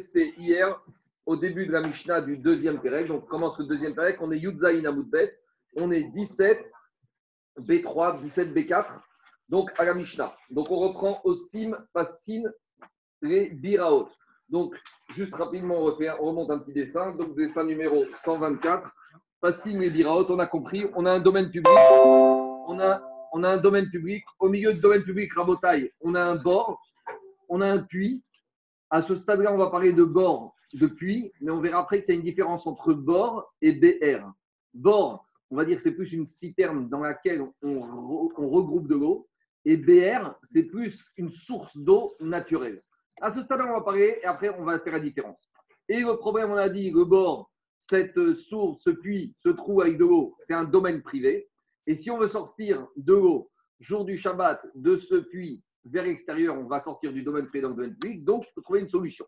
[0.00, 0.80] resté hier
[1.26, 3.06] au début de la Mishnah du deuxième Pérec.
[3.06, 4.16] Donc, on commence le deuxième Pérec.
[4.22, 5.38] On est Yudzaïn Amoudbet.
[5.76, 6.58] On est 17,
[7.58, 8.86] B3, 17, B4.
[9.50, 10.34] Donc, à la Mishnah.
[10.48, 12.44] Donc, on reprend Osim, Passin,
[13.20, 14.08] les Biraot.
[14.48, 14.74] Donc,
[15.10, 17.14] juste rapidement, on, refait, on remonte un petit dessin.
[17.16, 18.90] Donc, dessin numéro 124.
[19.42, 20.30] Passin, les Biraot.
[20.30, 20.86] On a compris.
[20.94, 21.76] On a un domaine public.
[21.76, 23.02] On a,
[23.34, 24.24] on a un domaine public.
[24.38, 26.80] Au milieu du domaine public, Rabotaille, on a un bord.
[27.50, 28.22] On a un puits.
[28.90, 32.14] À ce stade-là, on va parler de bord, de puits, mais on verra après qu'il
[32.14, 34.26] y a une différence entre bord et BR.
[34.74, 39.28] Bord, on va dire c'est plus une citerne dans laquelle on, on regroupe de l'eau,
[39.64, 42.82] et BR, c'est plus une source d'eau naturelle.
[43.20, 45.50] À ce stade-là, on va parler et après, on va faire la différence.
[45.88, 49.98] Et le problème, on a dit, le bord, cette source, ce puits, ce trou avec
[49.98, 51.48] de l'eau, c'est un domaine privé.
[51.86, 56.58] Et si on veut sortir de l'eau, jour du Shabbat, de ce puits vers l'extérieur,
[56.58, 58.24] on va sortir du domaine privé dans le domaine public.
[58.24, 59.26] Donc, il faut trouver une solution.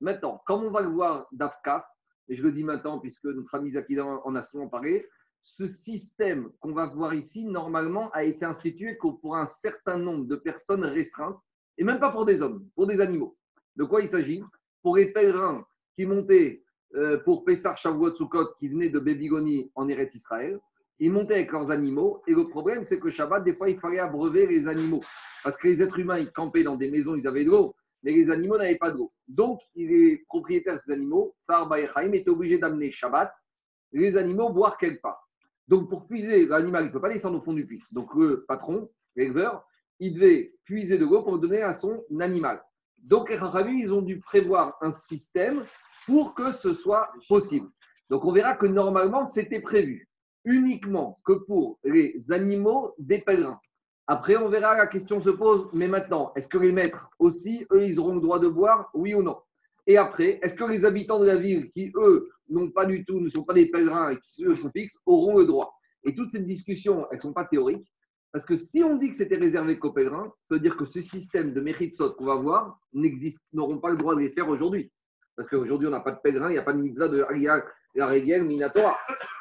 [0.00, 1.84] Maintenant, comme on va le voir d'AFCAF,
[2.28, 5.06] et je le dis maintenant puisque notre ami Zakida en a souvent parlé,
[5.42, 10.36] ce système qu'on va voir ici, normalement, a été institué pour un certain nombre de
[10.36, 11.38] personnes restreintes,
[11.78, 13.36] et même pas pour des hommes, pour des animaux.
[13.76, 14.42] De quoi il s'agit?
[14.82, 16.62] Pour les pèlerins qui montaient
[16.94, 20.60] euh, pour Pessar Shavuot Sukkot, qui venaient de Bébigoni en Eretz Israël,
[21.00, 23.98] ils montaient avec leurs animaux, et le problème, c'est que Shabbat, des fois, il fallait
[23.98, 25.00] abreuver les animaux.
[25.42, 28.12] Parce que les êtres humains, ils campaient dans des maisons, ils avaient de l'eau, mais
[28.12, 29.10] les animaux n'avaient pas d'eau.
[29.26, 33.32] Donc, les propriétaires de ces animaux, Tsar Bayechaim, étaient obligés d'amener Shabbat,
[33.92, 35.26] les animaux boire quelque part.
[35.68, 37.82] Donc, pour puiser, l'animal, il ne peut pas descendre au fond du puits.
[37.90, 39.64] Donc, le patron, l'éleveur,
[40.00, 42.62] il devait puiser de l'eau pour donner à son animal.
[42.98, 43.38] Donc, les
[43.72, 45.62] ils ont dû prévoir un système
[46.04, 47.70] pour que ce soit possible.
[48.10, 50.09] Donc, on verra que normalement, c'était prévu
[50.44, 53.60] uniquement que pour les animaux des pèlerins.
[54.06, 57.84] Après, on verra, la question se pose, mais maintenant, est-ce que les maîtres aussi, eux,
[57.84, 59.38] ils auront le droit de boire, oui ou non?
[59.86, 63.20] Et après, est-ce que les habitants de la ville, qui, eux, n'ont pas du tout,
[63.20, 65.72] ne sont pas des pèlerins et qui, eux, sont fixes, auront le droit?
[66.04, 67.86] Et toutes ces discussions, elles ne sont pas théoriques,
[68.32, 71.00] parce que si on dit que c'était réservé qu'aux pèlerins, ça veut dire que ce
[71.00, 72.78] système de mérite qu'on va voir
[73.52, 74.90] n'auront pas le droit de les faire aujourd'hui.
[75.36, 77.24] Parce qu'aujourd'hui, on n'a pas de pèlerins, il n'y a pas de mitzvah de
[77.94, 78.96] la règle Minatora,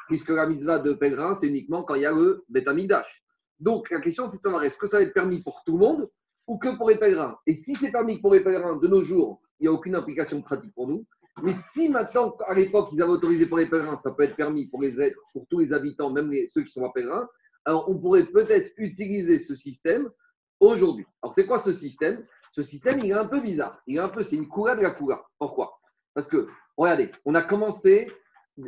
[0.07, 3.23] puisque la mitzvah de pèlerin, c'est uniquement quand il y a le Betamidash.
[3.59, 5.79] Donc, la question, c'est de savoir est-ce que ça va être permis pour tout le
[5.79, 6.09] monde
[6.47, 7.37] ou que pour les pèlerins?
[7.45, 10.41] Et si c'est permis pour les pèlerins de nos jours, il n'y a aucune implication
[10.41, 11.05] pratique pour nous.
[11.43, 14.67] Mais si maintenant, à l'époque, ils avaient autorisé pour les pèlerins, ça peut être permis
[14.67, 17.27] pour les pour tous les habitants, même ceux qui sont pas pèlerins,
[17.65, 20.09] alors on pourrait peut-être utiliser ce système
[20.59, 21.05] aujourd'hui.
[21.21, 22.25] Alors, c'est quoi ce système?
[22.53, 23.81] Ce système, il est un peu bizarre.
[23.87, 25.21] Il est un peu, c'est une coula de la coula.
[25.37, 25.79] Pourquoi?
[26.13, 28.11] Parce que, regardez, on a commencé,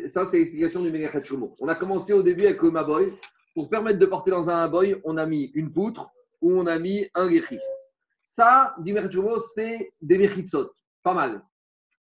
[0.08, 1.24] ça c'est l'explication du Megachet
[1.60, 3.12] On a commencé au début avec le Maboy,
[3.54, 6.10] pour permettre de porter dans un boy, on a mis une poutre
[6.42, 7.60] ou on a mis un guéchi.
[8.26, 8.96] Ça, dit
[9.54, 10.72] c'est des mechitsot.
[11.04, 11.44] Pas mal.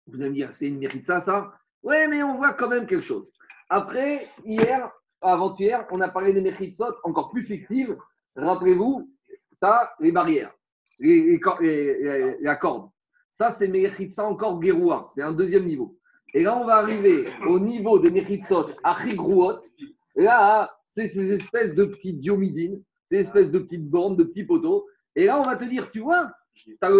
[0.06, 1.52] Vous allez me dire, c'est une mechitsa, ça?
[1.82, 3.30] Oui, mais on voit quand même quelque chose.
[3.68, 4.90] Après, hier,
[5.20, 7.96] avant-hier, on a parlé des mechitsot encore plus fictives.
[8.34, 9.08] Rappelez-vous,
[9.52, 10.52] ça, les barrières,
[10.98, 11.38] les,
[12.40, 12.90] la corde.
[13.30, 15.06] Ça, c'est mechitsa encore guéroua.
[15.14, 15.97] C'est un deuxième niveau.
[16.34, 19.60] Et là, on va arriver au niveau des mechitsot achigrouot,
[20.18, 24.84] Là, c'est ces espèces de petites diomidines, ces espèces de petites bornes, de petits poteaux.
[25.14, 26.90] Et là, on va te dire, tu vois, tu as,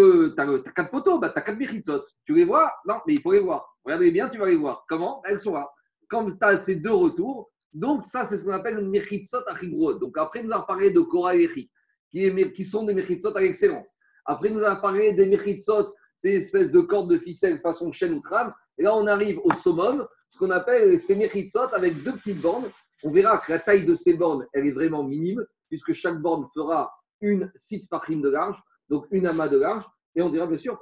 [0.75, 2.05] quatre poteaux, bah, tu as quatre mechitsot.
[2.25, 2.73] Tu les vois?
[2.87, 3.77] Non, mais il faut les voir.
[3.85, 4.85] Regardez bien, tu vas les voir.
[4.89, 5.21] Comment?
[5.25, 5.69] Elles sont là.
[6.09, 9.55] Comme tu as ces deux retours, donc ça, c'est ce qu'on appelle mechitsot à
[9.99, 11.71] Donc après, nous avons parlé de Korah et qui,
[12.11, 13.89] qui sont des mechitsot à l'excellence.
[14.27, 18.21] Après, nous avons parlé des mechitsot, ces espèces de cordes de ficelle façon chaîne ou
[18.21, 18.55] trame.
[18.79, 22.71] Et là, on arrive au summum, ce qu'on appelle ces mechitsot avec deux petites bandes
[23.05, 26.49] on verra que la taille de ces bornes, elle est vraiment minime, puisque chaque borne
[26.55, 29.85] fera une site prime de large, donc une amas de large,
[30.15, 30.79] et on dira bien sûr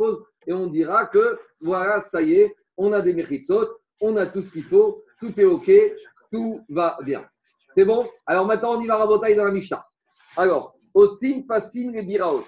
[0.47, 3.67] et on dira que voilà, ça y est, on a des méritsot,
[4.01, 5.71] on a tout ce qu'il faut, tout est OK,
[6.31, 7.27] tout va bien.
[7.71, 8.09] C'est bon?
[8.25, 9.87] Alors maintenant, on y va rabotaille dans la Mishnah.
[10.37, 12.45] Alors, Osin, Passine et Biraot.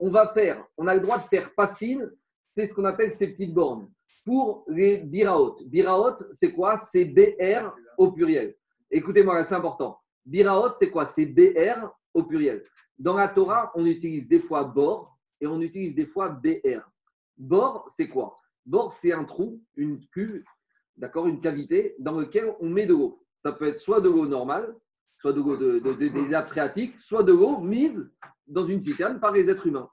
[0.00, 2.10] On va faire, on a le droit de faire Passine,
[2.52, 3.88] c'est ce qu'on appelle ces petites bornes.
[4.24, 5.58] Pour les Biraot.
[5.66, 6.78] Biraot, c'est quoi?
[6.78, 8.54] C'est BR au pluriel.
[8.90, 9.98] Écoutez-moi, c'est important.
[10.24, 11.06] Biraot, c'est quoi?
[11.06, 12.64] C'est BR au pluriel.
[12.98, 16.88] Dans la Torah, on utilise des fois bord et on utilise des fois BR.
[17.36, 18.36] Bord, c'est quoi?
[18.64, 20.44] Bord, c'est un trou, une cuve,
[20.96, 23.20] d'accord, une cavité dans lequel on met de l'eau.
[23.38, 24.76] Ça peut être soit de l'eau normale,
[25.18, 28.10] soit de l'eau de, des nappes phréatiques, soit de l'eau mise
[28.46, 29.88] dans une citerne par les êtres humains.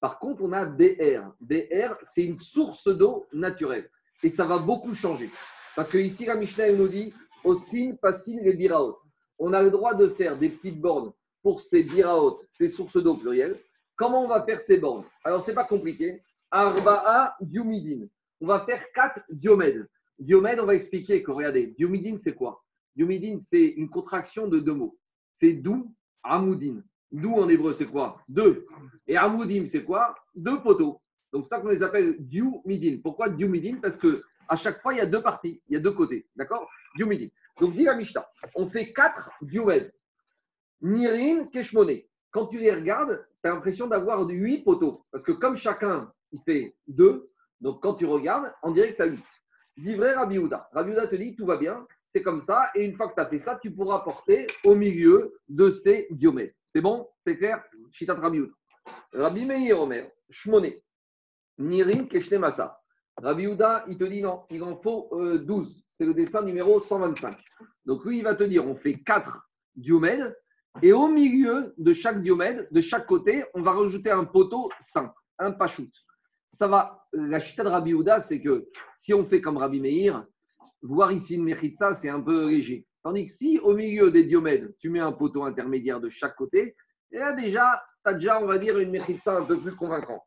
[0.00, 1.32] Par contre, on a BR.
[1.40, 3.90] BR, c'est une source d'eau naturelle.
[4.22, 5.30] Et ça va beaucoup changer.
[5.74, 7.12] Parce que ici, la Mishnah nous dit
[7.44, 8.98] Osin, Passin et Biraot.
[9.38, 11.12] On a le droit de faire des petites bornes
[11.42, 13.60] pour ces Biraot, ces sources d'eau plurielles.
[13.94, 15.04] Comment on va faire ces bornes?
[15.24, 16.22] Alors, ce n'est pas compliqué.
[16.50, 18.06] Arba'a Diumidin.
[18.40, 19.88] on va faire quatre diomèdes.
[20.18, 22.62] Diomède, on va expliquer que, regardez, diomidine, c'est quoi?
[22.94, 24.98] Diomidine, c'est une contraction de deux mots.
[25.32, 26.82] C'est dou, amoudine.
[27.12, 28.20] Dou en hébreu, c'est quoi?
[28.28, 28.66] Deux.
[29.06, 30.14] Et amoudim, c'est quoi?
[30.34, 31.00] Deux poteaux.
[31.32, 33.00] Donc, ça qu'on les appelle diomidine.
[33.02, 35.80] Pourquoi diomidine Parce que à chaque fois, il y a deux parties, il y a
[35.80, 36.26] deux côtés.
[36.36, 36.68] D'accord?
[36.96, 37.30] Diomidine.
[37.60, 39.92] Donc, dit la Mishnah, on fait quatre diomèdes.
[40.80, 42.02] Nirin, Keshmone.
[42.30, 45.04] Quand tu les regardes, tu as l'impression d'avoir huit poteaux.
[45.10, 47.30] Parce que comme chacun, il fait deux,
[47.60, 49.24] donc quand tu regardes, on dirait que tu as huit.
[49.78, 50.68] Livré Rabbi Houda.
[50.72, 52.70] Rabbi te dit, tout va bien, c'est comme ça.
[52.74, 56.06] Et une fois que tu as fait ça, tu pourras porter au milieu de ces
[56.10, 56.54] diomèdes.
[56.76, 57.64] C'est bon C'est clair?
[57.90, 58.52] Chitat Rabbi Houda.
[59.14, 60.72] Rabbi Meir Omer, Shmone.
[61.56, 62.06] Nirin
[62.38, 62.78] Masa.
[63.16, 65.68] Rabbi il te dit non, il en faut 12.
[65.70, 67.38] Euh, c'est le dessin numéro 125.
[67.86, 70.36] Donc lui, il va te dire, on fait 4 diomèdes.
[70.82, 75.18] Et au milieu de chaque diomède, de chaque côté, on va rajouter un poteau simple,
[75.38, 75.90] un pachout.
[76.50, 78.68] Ça va, la chita de Rabbi Houda, c'est que
[78.98, 80.26] si on fait comme Rabbi Meir,
[80.82, 82.85] voir ici une ça, c'est un peu léger.
[83.06, 86.74] Tandis que si au milieu des diomèdes, tu mets un poteau intermédiaire de chaque côté,
[87.12, 90.24] et là déjà, tu as déjà, on va dire, une ça un peu plus convaincante.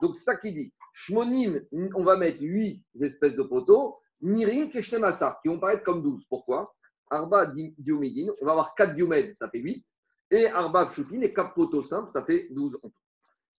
[0.00, 0.72] Donc ça qui dit.
[0.92, 3.98] Shmonim, on va mettre 8 espèces de poteaux.
[4.20, 6.24] Nirim, Keshtemasa, qui vont paraître comme 12.
[6.28, 6.72] Pourquoi?
[7.10, 9.84] Arba diomidine, on va avoir 4 diomèdes, ça fait 8.
[10.30, 12.78] Et Arba pshutin, et 4 poteaux simples, ça fait 12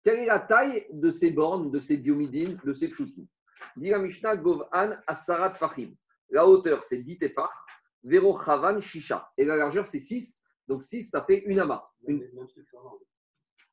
[0.02, 3.24] Quelle est la taille de ces bornes, de ces diomidines, de ces pshutin
[3.76, 5.94] Dira Mishnah Govan Asarat Fahim.
[6.30, 7.65] La hauteur, c'est 10 tefar.
[8.06, 9.30] Vero Chavan Shisha.
[9.38, 10.40] Et la largeur, c'est 6.
[10.68, 11.84] Donc 6, ça fait une amas.
[12.08, 12.24] Une...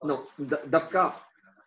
[0.04, 0.24] Non,
[0.66, 1.14] Dapka,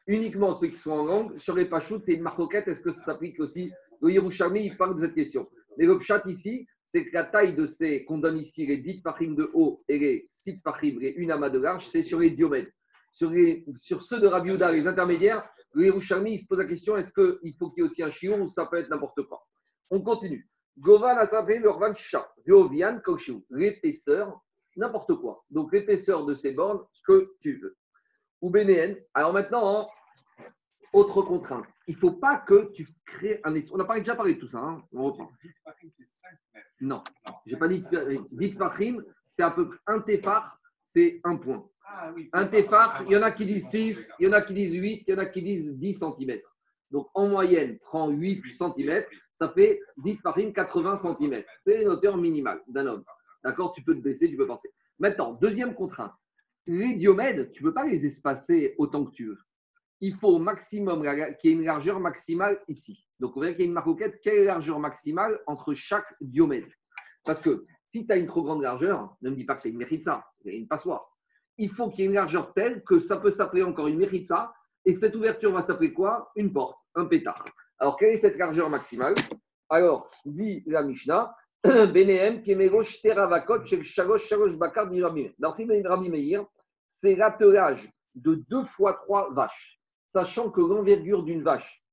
[0.08, 1.38] uniquement ceux qui sont en langue.
[1.38, 2.68] Sur les pachoutes, c'est une marcoquette.
[2.68, 3.72] Est-ce que ça s'applique aussi?
[4.02, 5.48] Le Yerushalmi, il parle de cette question.
[5.78, 9.02] Mais le chat ici, c'est que la taille de ces qu'on donne ici, les 10
[9.02, 12.32] fachim de haut et les 6 fachim, les une amas de large, c'est sur les
[12.32, 12.72] diomèdes.
[13.12, 16.98] Sur, les, sur ceux de Rabbi les intermédiaires, le Yerushalmi, il se pose la question
[16.98, 19.46] est-ce qu'il faut qu'il y ait aussi un chiot ou ça peut être n'importe quoi?
[19.90, 20.50] On continue.
[20.78, 21.18] Govan
[23.50, 24.42] l'épaisseur,
[24.76, 25.44] n'importe quoi.
[25.50, 27.78] Donc l'épaisseur de ces bornes, ce que tu veux.
[28.42, 28.98] Ou BNN.
[29.14, 29.90] Alors maintenant,
[30.94, 31.66] autre contrainte.
[31.88, 34.60] Il ne faut pas que tu crées un On a déjà parlé de tout ça.
[34.60, 34.84] Hein.
[34.92, 35.32] On reprend.
[36.82, 37.04] Non,
[37.46, 37.86] je n'ai pas dit
[38.32, 41.68] dit Fahim, c'est un peu un tefar, c'est un point.
[41.88, 44.54] Ah un tefar, il y en a qui disent 6, il y en a qui
[44.54, 46.40] disent 8, il y en a qui disent 10 cm.
[46.92, 51.44] Donc en moyenne, prends 8 cm, ça fait 10 Fahim 80 cm.
[51.66, 53.04] C'est une hauteur minimale d'un homme.
[53.44, 53.74] D'accord?
[53.74, 54.70] Tu peux te baisser, tu peux penser.
[54.98, 56.14] Maintenant, deuxième contrainte
[56.68, 59.40] les diomèdes, tu ne peux pas les espacer autant que tu veux.
[60.02, 61.02] Il faut au maximum
[61.40, 63.08] qu'il y ait une largeur maximale ici.
[63.20, 64.20] Donc, on verra qu'il y a une marquette.
[64.22, 66.68] Quelle largeur maximale entre chaque diomède?
[67.24, 69.68] Parce que si tu as une trop grande largeur, ne me dis pas que tu
[69.68, 71.08] as une ça, il y a une passoire.
[71.58, 74.54] Il faut qu'il y ait une largeur telle que ça peut s'appeler encore une ça.
[74.84, 76.32] Et cette ouverture va s'appeler quoi?
[76.36, 77.46] Une porte, un pétard.
[77.80, 79.14] Alors, quelle est cette largeur maximale?
[79.70, 86.46] Alors, dit la Mishnah, Benehem, Kemerosh, Teravakot, Shagosh, Shagosh, Bakar, Dans le Rabbi Meir,
[86.88, 91.84] c'est l'attelage de deux fois trois vaches, sachant que l'envergure d'une vache,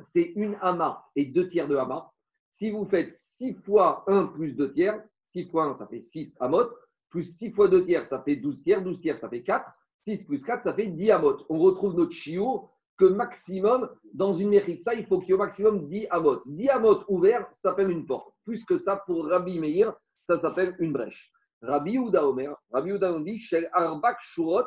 [0.00, 2.10] c'est une amas et deux tiers de amas.
[2.50, 6.36] Si vous faites 6 fois 1 plus 2 tiers, 6 fois 1, ça fait 6
[6.40, 6.68] amot,
[7.08, 9.70] plus 6 fois 2 tiers, ça fait 12 tiers, 12 tiers, ça fait 4,
[10.02, 11.38] 6 plus 4, ça fait 10 amot.
[11.48, 15.34] On retrouve notre chiot que maximum, dans une mérite ça, il faut qu'il y ait
[15.34, 16.42] au maximum 10 amot.
[16.46, 18.34] 10 amot ouvert, ça s'appelle une porte.
[18.44, 19.94] Plus que ça, pour Rabbi Meir,
[20.28, 21.32] ça s'appelle une brèche.
[21.62, 24.66] Rabbi Ouda Omer, Rabbi Ouda dit Shel Arbak Shurot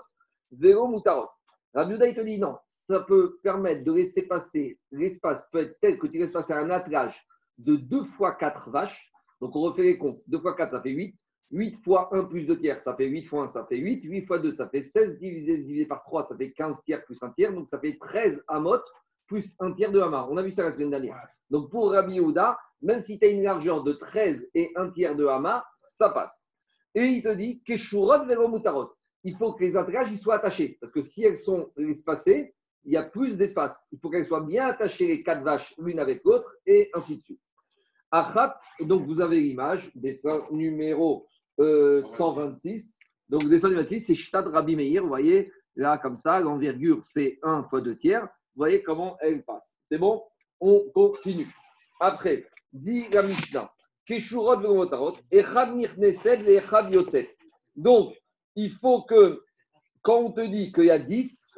[0.51, 1.29] Vero Mutarot.
[1.73, 5.77] Rabbi Ouda il te dit non, ça peut permettre de laisser passer, l'espace peut être
[5.79, 7.15] tel que tu laisses passer un attelage
[7.57, 9.09] de 2 fois 4 vaches.
[9.39, 10.21] Donc on refait les comptes.
[10.27, 11.15] 2 fois 4, ça fait 8.
[11.51, 14.03] 8 fois 1 plus 2 tiers, ça fait 8 fois 1, ça fait 8.
[14.03, 15.19] 8 fois 2, ça fait 16.
[15.19, 17.53] Divisé, divisé par 3, ça fait 15 tiers plus 1 tiers.
[17.53, 18.79] Donc ça fait 13 amot
[19.27, 20.29] plus 1 tiers de hamar.
[20.31, 21.17] On a vu ça la semaine dernière.
[21.49, 25.15] Donc pour Rabbi Ouda, même si tu as une largeur de 13 et 1 tiers
[25.15, 26.47] de hamar, ça passe.
[26.95, 28.91] Et il te dit Keshurot Mutarot.
[29.23, 30.77] Il faut que les atterrages soient attachés.
[30.81, 32.53] Parce que si elles sont espacées,
[32.83, 33.85] il y a plus d'espace.
[33.91, 37.23] Il faut qu'elles soient bien attachées, les quatre vaches, l'une avec l'autre, et ainsi de
[37.23, 37.41] suite.
[38.09, 41.27] Achat, donc vous avez l'image, dessin numéro
[42.03, 42.99] 126.
[42.99, 45.03] Euh, donc dessin numéro 26, c'est Shtad Rabbi Meir.
[45.03, 48.23] Vous voyez, là, comme ça, l'envergure, c'est 1 fois 2 tiers.
[48.23, 49.77] Vous voyez comment elle passe.
[49.85, 50.23] C'est bon?
[50.59, 51.47] On continue.
[51.99, 53.71] Après, dit la Mishnah.
[57.75, 58.13] Donc,
[58.55, 59.43] il faut que,
[60.01, 61.49] quand on te dit qu'il y a 10,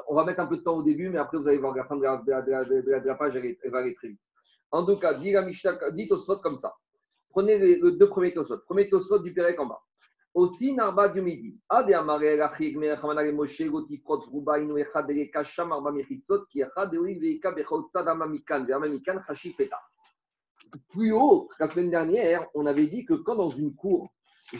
[0.07, 1.85] On va mettre un peu de temps au début, mais après, vous allez voir la
[1.85, 4.19] fin de la, de la, page, elle, va aller très vite.
[4.71, 6.73] En tout cas, dit la Mishnah, dit Tosfot comme ça.
[7.29, 8.57] Prenez les, deux premiers Tosfot.
[8.65, 9.81] Premier Tosfot du Pérec en bas.
[10.35, 11.57] Aussi, Narba du Midi.
[11.69, 17.17] Ade Amare Rachig, Mechamanare Moshe, Goti Protz, Rubainu, Echad, Kasham, Arba Mechitzot, Ki Echad, Eoui,
[17.17, 19.79] Veika, Bechot, Tzadama, Mikan, Verma, Mikan, Hashifeta.
[20.89, 24.09] Plus haut, la semaine dernière, on avait dit que quand dans une cour,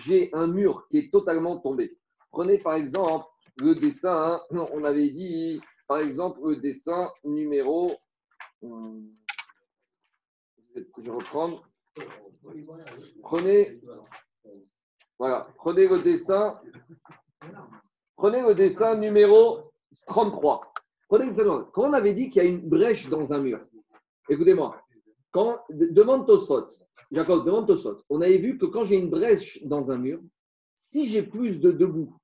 [0.06, 1.98] j'ai un mur qui est totalement tombé.
[2.32, 3.26] Prenez par exemple
[3.58, 7.92] le dessin, hein, on avait dit par exemple le dessin numéro.
[8.64, 9.02] Euh,
[10.74, 11.68] je vais reprendre.
[13.24, 13.82] Prenez,
[15.18, 16.60] voilà, prenez le dessin.
[18.16, 19.72] Prenez le dessin numéro
[20.08, 20.74] 33.
[21.08, 23.60] Prenez le Quand on avait dit qu'il y a une brèche dans un mur,
[24.30, 24.82] écoutez-moi,
[25.32, 26.68] quand, demande Tosfot,
[27.12, 30.20] Jacob, demande Tosfot, on avait vu que quand j'ai une brèche dans un mur,
[30.74, 32.18] si j'ai plus de debout,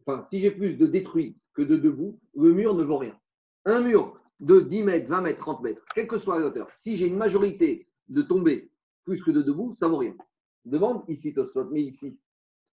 [0.00, 3.18] enfin, si j'ai plus de détruit que de debout, le mur ne vaut rien.
[3.64, 6.96] Un mur de 10 mètres, 20 mètres, 30 mètres, quelle que soit la hauteur, si
[6.96, 8.70] j'ai une majorité de tomber
[9.04, 10.16] plus que de debout, ça vaut rien.
[10.64, 12.18] Demande ici Tosfot, mais ici,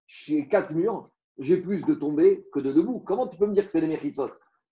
[0.08, 3.00] chez quatre murs, j'ai plus de tomber que de debout.
[3.00, 4.22] Comment tu peux me dire que c'est les mérites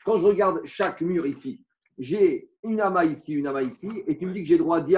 [0.06, 1.64] Quand je regarde chaque mur ici,
[1.98, 4.82] j'ai une amas ici, une amas ici, et tu me dis que j'ai droit à
[4.82, 4.98] 10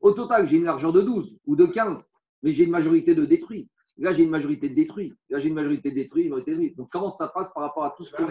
[0.00, 2.10] Au total, j'ai une largeur de 12 ou de 15,
[2.42, 3.68] mais j'ai une majorité de détruits.
[3.98, 5.14] Là, j'ai une majorité de détruits.
[5.28, 6.76] Là, j'ai une majorité de détruits, une majorité de détruits.
[6.76, 8.22] Donc, comment ça passe par rapport à tout ce que.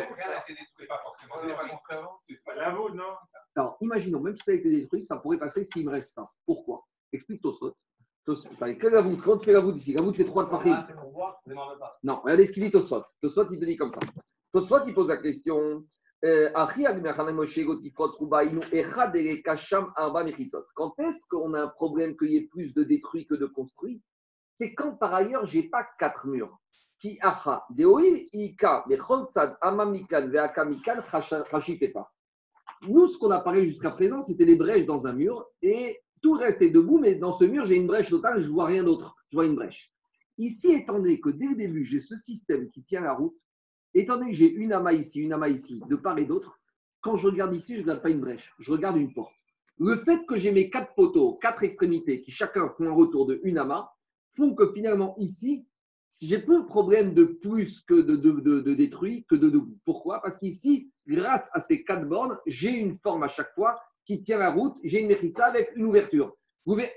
[3.55, 6.27] Alors, imaginons, même si ça a été détruit, ça pourrait passer s'il me reste ça.
[6.45, 6.87] Pourquoi?
[7.13, 7.41] Explique
[8.27, 10.85] La voûte Comment tu fais la voûte ici La voûte, c'est trois de Fahim.
[12.03, 13.03] Non, regardez ce qu'il dit Tosot.
[13.21, 13.99] Tosot, il te dit comme ça.
[14.53, 15.83] Tosot, il pose la question.
[16.21, 16.67] Quand
[20.99, 24.01] est-ce qu'on a un problème qu'il y ait plus de détruits que de construits?
[24.55, 26.59] C'est quand par ailleurs, je n'ai pas quatre murs.
[32.81, 36.33] Nous, ce qu'on a parlé jusqu'à présent, c'était les brèches dans un mur et tout
[36.33, 38.83] reste est debout, mais dans ce mur, j'ai une brèche totale, je ne vois rien
[38.83, 39.15] d'autre.
[39.29, 39.91] Je vois une brèche.
[40.37, 43.35] Ici, étant donné que dès le début, j'ai ce système qui tient la route,
[43.93, 46.59] étant donné que j'ai une amas ici, une amas ici, de part et d'autre,
[47.01, 49.33] quand je regarde ici, je ne regarde pas une brèche, je regarde une porte.
[49.77, 53.39] Le fait que j'ai mes quatre poteaux, quatre extrémités, qui chacun font un retour de
[53.43, 53.89] une amas,
[54.35, 55.65] font que finalement ici,
[56.21, 59.77] j'ai peu de problème de plus que de, de, détruit que de debout.
[59.85, 60.21] Pourquoi?
[60.21, 64.39] Parce qu'ici, grâce à ces quatre bornes, j'ai une forme à chaque fois qui tient
[64.39, 66.35] la route, j'ai une méritza avec une ouverture.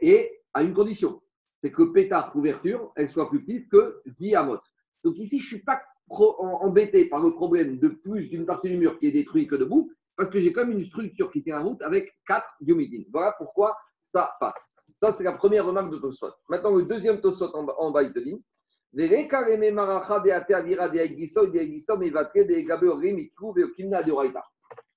[0.01, 1.21] Et à une condition,
[1.61, 4.63] c'est que pétard ouverture, elle soit plus petite que diamote.
[5.05, 8.79] Donc ici, je ne suis pas embêté par le problème de plus d'une partie du
[8.79, 11.63] mur qui est détruite que debout, parce que j'ai comme une structure qui tient la
[11.63, 13.05] route avec quatre diomidines.
[13.13, 13.77] Voilà pourquoi
[14.07, 14.73] ça passe.
[14.95, 16.33] Ça, c'est la première remarque de Tosot.
[16.49, 18.43] Maintenant, le deuxième Tosot en, en bas, il te dit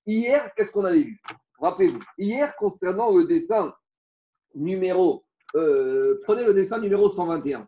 [0.08, 1.22] Hier, qu'est-ce qu'on avait vu?
[1.66, 3.74] Rappelez-vous, hier, concernant le dessin
[4.54, 7.68] numéro, euh, prenez le dessin numéro 121.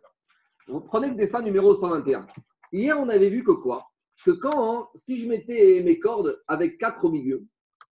[0.68, 2.24] Vous prenez le dessin numéro 121.
[2.70, 3.88] Hier, on avait vu que quoi?
[4.24, 7.44] Que quand, si je mettais mes cordes avec quatre au milieu,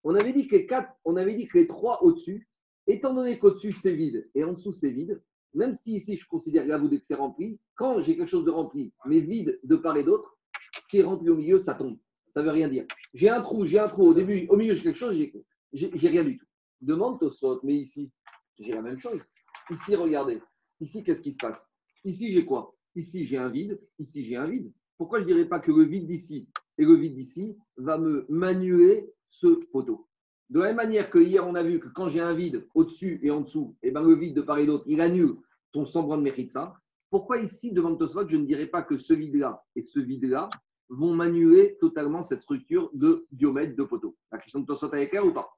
[0.04, 2.48] on avait dit que les, quatre, on avait dit que les trois au-dessus,
[2.86, 5.20] étant donné qu'au-dessus c'est vide et en dessous c'est vide,
[5.54, 8.92] même si ici je considère la que c'est rempli, quand j'ai quelque chose de rempli,
[9.06, 10.38] mais vide de part et d'autre,
[10.80, 11.98] ce qui est rempli au milieu, ça tombe.
[12.32, 12.86] Ça ne veut rien dire.
[13.12, 15.32] J'ai un trou, j'ai un trou au début, au milieu j'ai quelque chose, j'ai
[15.73, 16.46] rien du tout.
[16.80, 18.11] Demande Tosfot, mais ici,
[18.58, 19.23] j'ai la même chose.
[19.70, 20.40] Ici, regardez.
[20.80, 21.70] Ici, qu'est-ce qui se passe?
[22.04, 22.75] Ici, j'ai quoi?
[22.94, 23.80] Ici, j'ai un vide.
[23.99, 24.73] Ici, j'ai un vide.
[24.99, 28.26] Pourquoi je ne dirais pas que le vide d'ici et le vide d'ici va me
[28.28, 30.06] manuer ce poteau?
[30.49, 33.18] De la même manière que hier, on a vu que quand j'ai un vide au-dessus
[33.23, 35.37] et en dessous, et eh ben, le vide de part et d'autre, il annule
[35.73, 36.75] ton semblant de mérite ça.
[37.11, 40.49] Pourquoi ici, devant Tosfot, je ne dirais pas que ce vide-là et ce vide-là
[40.88, 45.23] vont manuer totalement cette structure de diomètre de poteau La question de Tosfot avec elle
[45.23, 45.50] ou pas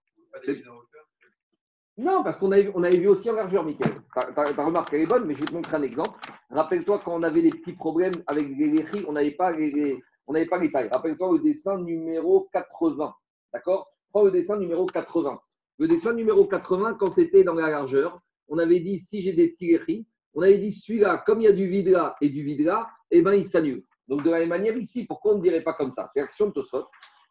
[1.99, 3.91] non, parce qu'on avait, on avait vu aussi en largeur, Michael.
[4.15, 6.17] Ta, remarque, elle est bonne, mais je vais te montrer un exemple.
[6.49, 10.33] Rappelle-toi, quand on avait des petits problèmes avec les léchis, on n'avait pas les, on
[10.33, 10.89] n'avait pas les tailles.
[10.93, 13.13] Rappelle-toi le dessin numéro 80.
[13.53, 13.89] D'accord?
[14.11, 15.41] Prends le dessin numéro 80.
[15.79, 19.49] Le dessin numéro 80, quand c'était dans la largeur, on avait dit si j'ai des
[19.49, 22.45] petits léchis, on avait dit celui-là, comme il y a du vide là et du
[22.45, 23.83] vide là, eh ben, il s'annule.
[24.09, 26.09] Donc, de la même manière, ici, pourquoi on ne dirait pas comme ça?
[26.12, 26.85] C'est l'action de Tosfot.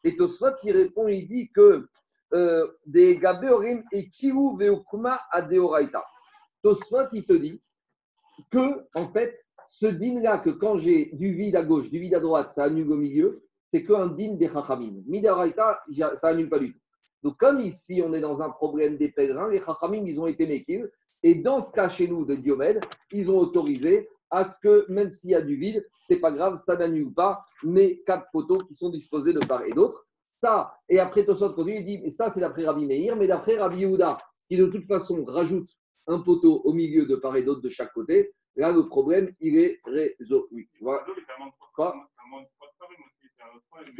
[0.03, 1.87] Et Tosfot, il répond, il dit que
[2.33, 6.03] euh, des Gabeorim et Kiru Veokuma Adeoraita.
[6.61, 7.61] Tosfot, il te dit
[8.51, 12.19] que, en fait, ce din-là, que quand j'ai du vide à gauche, du vide à
[12.19, 15.03] droite, ça annule au milieu, c'est qu'un digne des Chachamim.
[15.07, 15.83] Midaraita,
[16.15, 16.79] ça annule pas du tout.
[17.23, 20.45] Donc, comme ici, on est dans un problème des pèlerins, les Chachamim, ils ont été
[20.45, 20.89] méquils.
[21.23, 22.79] Et dans ce cas chez nous de Diomède,
[23.11, 26.57] ils ont autorisé à ce que, même s'il y a du vide, c'est pas grave,
[26.57, 30.05] ça n'annule pas mes quatre poteaux qui sont disposés de part et d'autre.
[30.41, 33.57] Ça, et après Tosot continue, il dit, et ça c'est d'après Rabbi Meir, mais d'après
[33.57, 35.69] Rabbi Yehuda, qui de toute façon rajoute
[36.05, 39.57] un poteau au milieu de part et d'autre de chaque côté, là le problème, il
[39.57, 40.69] est résolu.
[40.73, 41.03] Tu vois
[41.73, 41.95] Quoi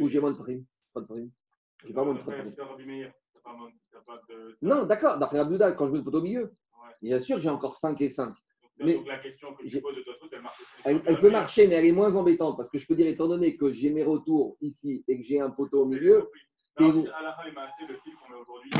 [0.00, 1.30] Ou j'ai moins de farine Pas de farine.
[1.84, 2.54] J'ai pas moins de farine.
[4.62, 6.52] Non, d'accord, d'après Rabbi Yehuda, quand je mets le poteau au milieu,
[7.02, 8.34] bien sûr, j'ai encore 5 et 5.
[8.80, 11.66] Mais donc la question que tu poses de toi, elle marche Elle, elle peut marcher,
[11.66, 14.04] mais elle est moins embêtante parce que je peux dire, étant donné que j'ai mes
[14.04, 16.30] retours ici et que j'ai un poteau au milieu.
[16.80, 17.06] Non, vous...
[17.12, 18.70] à la fin, il m'a assez le fil qu'on met aujourd'hui.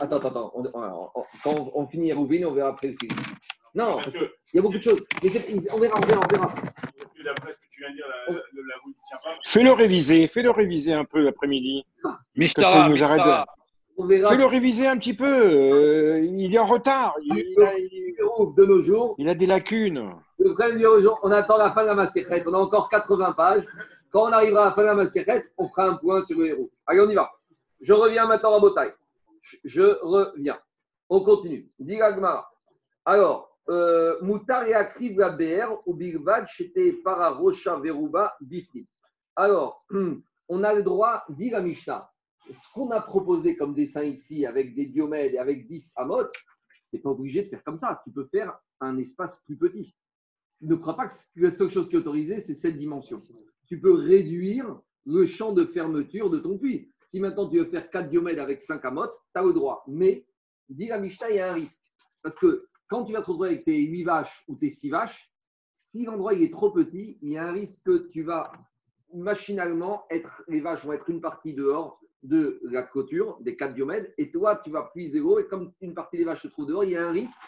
[0.00, 0.52] Attends, attends, attends.
[0.56, 3.10] On, on, on, quand on finit Hérouvine, on verra après le fil.
[3.76, 5.04] Non, parce qu'il y a beaucoup de choses.
[5.22, 5.30] Mais
[5.72, 6.54] on verra, on verra, on verra.
[7.24, 9.38] D'après ce que tu viens de dire, la, la, la route ne tient pas.
[9.44, 11.84] Fais-le réviser, fais-le réviser un peu l'après-midi.
[12.34, 13.63] Mistara, nous arrête de...
[13.96, 14.30] On verra.
[14.30, 15.24] Fais-le réviser un petit peu.
[15.26, 17.14] Euh, il est en retard.
[17.22, 18.14] Il, il, a, il,
[18.56, 19.14] de nos jours.
[19.18, 20.10] Il a des lacunes.
[20.38, 22.44] On attend la fin de la Massécrète.
[22.46, 23.64] On a encore 80 pages.
[24.10, 26.46] Quand on arrivera à la fin de la Massécrète, on fera un point sur le
[26.46, 26.70] héros.
[26.86, 27.30] Allez, on y va.
[27.80, 28.92] Je reviens maintenant à Botaï.
[29.64, 30.58] Je reviens.
[31.08, 31.70] On continue.
[31.78, 32.48] Digagma.
[33.04, 38.86] Alors, euh, Moutar et Akriv la BR ou Bilvad, c'était para Rocha Veruba Bifni.
[39.36, 39.84] Alors,
[40.48, 42.10] on a le droit, dit la Mishnah,
[42.52, 46.28] ce qu'on a proposé comme dessin ici avec des diomèdes et avec 10 amot,
[46.84, 48.00] c'est pas obligé de faire comme ça.
[48.04, 49.94] Tu peux faire un espace plus petit.
[50.60, 53.18] Ne crois pas que la seule chose qui est autorisée, c'est cette dimension.
[53.66, 56.90] Tu peux réduire le champ de fermeture de ton puits.
[57.08, 59.84] Si maintenant tu veux faire 4 diomèdes avec 5 amot, tu as le droit.
[59.88, 60.26] Mais,
[60.68, 61.80] dit la Mishnah, il y a un risque.
[62.22, 65.30] Parce que quand tu vas te retrouver avec tes 8 vaches ou tes 6 vaches,
[65.74, 68.52] si l'endroit est trop petit, il y a un risque que tu vas
[69.14, 74.12] machinalement être, les vaches vont être une partie dehors, de la clôture, des quatre diomèdes,
[74.16, 76.84] et toi, tu vas puiser l'eau, et comme une partie des vaches se trouve dehors,
[76.84, 77.38] il y a un risque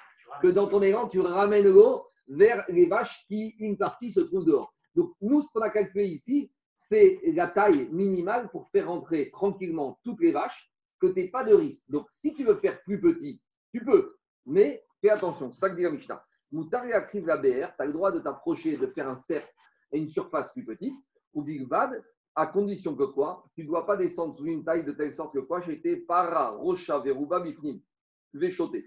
[0.42, 4.44] que dans ton élan, tu ramènes l'eau vers les vaches qui, une partie, se trouve
[4.44, 4.72] dehors.
[4.94, 9.98] Donc, nous, ce qu'on a calculé ici, c'est la taille minimale pour faire rentrer tranquillement
[10.04, 11.84] toutes les vaches, que tu n'aies pas de risque.
[11.88, 13.40] Donc, si tu veux faire plus petit,
[13.72, 16.22] tu peux, mais fais attention, ça que dit la Mishnah.
[16.52, 19.52] Moutari la BR, tu as le droit de t'approcher, de faire un cercle
[19.92, 20.94] et une surface plus petite,
[21.36, 22.02] ou Bad,
[22.34, 23.44] à condition que quoi?
[23.54, 25.60] Tu ne dois pas descendre sous une taille de telle sorte que quoi?
[25.60, 27.80] J'étais para, rocha, veruba, bifnim,
[28.32, 28.86] véchoté.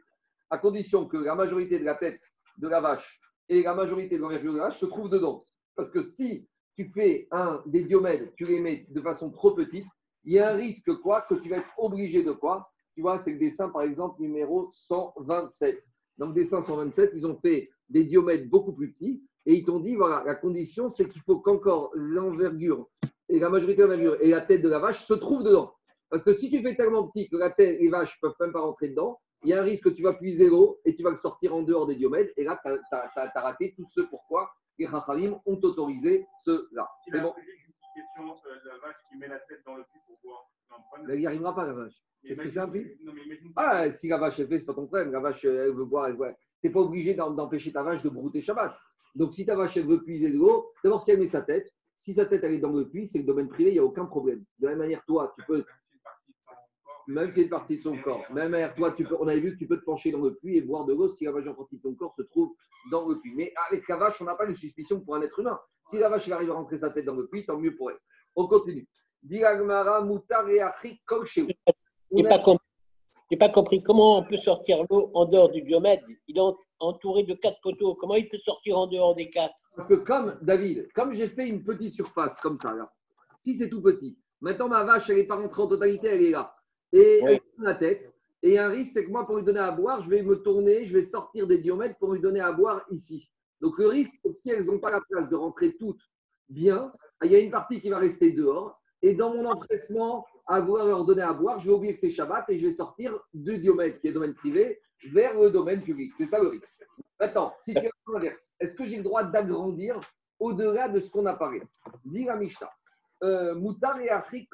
[0.50, 2.22] À condition que la majorité de la tête
[2.58, 5.46] de la vache et la majorité de l'envergure de la vache se trouvent dedans.
[5.76, 9.86] Parce que si tu fais un des diomèdes, tu les mets de façon trop petite,
[10.24, 11.22] il y a un risque quoi?
[11.22, 12.70] Que tu vas être obligé de quoi?
[12.96, 15.80] Tu vois, c'est le dessin par exemple numéro 127.
[16.18, 19.96] Donc, dessin 127, ils ont fait des diomèdes beaucoup plus petits et ils t'ont dit
[19.96, 22.88] voilà, la condition c'est qu'il faut qu'encore l'envergure
[23.30, 25.74] et la majorité de l'envergure et la tête de la vache se trouvent dedans.
[26.08, 28.52] Parce que si tu fais tellement petit que la tête, les vaches ne peuvent même
[28.52, 31.02] pas rentrer dedans, il y a un risque que tu vas puiser l'eau et tu
[31.02, 32.32] vas le sortir en dehors des diomèdes.
[32.38, 36.88] Et là, tu as, raté tout ce pourquoi les Rachamim ont autorisé cela.
[37.08, 37.34] C'est bon.
[37.38, 40.48] Une question, euh, la vache qui met la tête dans le pour boire.
[41.08, 41.94] Mais il n'y arrivera pas, la vache.
[42.24, 42.98] C'est ce que c'est un puits
[43.56, 45.12] Ah, si la vache, elle fait, c'est pas ton problème.
[45.12, 46.34] La vache, elle veut boire, elle veut.
[46.62, 48.78] Tu n'es pas obligé d'empêcher ta vache de brouter Shabbat.
[49.16, 51.70] Donc, si ta vache, elle veut puiser de l'eau, d'abord, si elle met sa tête,
[52.00, 53.84] si sa tête elle est dans le puits, c'est le domaine privé, il n'y a
[53.84, 54.44] aucun problème.
[54.60, 55.66] De la même manière, toi, tu peux.
[57.08, 58.24] Même si une partie de son corps.
[58.32, 60.36] Même manière, toi, tu peux, on avait vu que tu peux te pencher dans le
[60.36, 62.54] puits et boire de l'eau si la vache en partie de ton corps se trouve
[62.92, 63.34] dans le puits.
[63.36, 65.60] Mais avec la vache, on n'a pas de suspicion pour un être humain.
[65.88, 67.98] Si la vache arrive à rentrer sa tête dans le puits, tant mieux pour elle.
[68.36, 68.88] On continue.
[69.24, 71.42] Diagmara, Moutar et Je
[72.12, 73.38] n'ai pas, compris.
[73.38, 76.06] pas compris comment on peut sortir l'eau en dehors du diomètre.
[76.28, 76.40] Il
[76.80, 77.96] entouré de quatre poteaux.
[77.96, 79.54] Comment il peut sortir en dehors des quatre?
[79.76, 82.92] Parce que comme David, comme j'ai fait une petite surface comme ça, là,
[83.40, 86.32] si c'est tout petit, maintenant ma vache, elle n'est pas rentrée en totalité, elle est
[86.32, 86.56] là.
[86.92, 88.14] Et elle a la tête.
[88.42, 90.86] Et un risque, c'est que moi, pour lui donner à boire, je vais me tourner,
[90.86, 93.30] je vais sortir des diomètres pour lui donner à boire ici.
[93.62, 96.02] Donc le risque, si elles n'ont pas la place de rentrer toutes
[96.48, 96.92] bien,
[97.24, 98.80] il y a une partie qui va rester dehors.
[99.02, 102.10] Et dans mon empressement à vouloir leur donner à boire, je vais oublier que c'est
[102.10, 104.80] Shabbat et je vais sortir du diomètre, qui est domaine privé,
[105.12, 106.14] vers le domaine public.
[106.18, 106.86] C'est ça le risque.
[107.20, 110.00] Maintenant, situation inverse, est-ce que j'ai le droit d'agrandir
[110.40, 111.62] au-delà de ce qu'on a parlé?
[112.06, 112.72] Dit la Mishnah.
[113.24, 114.50] Euh, Moutar et Afrique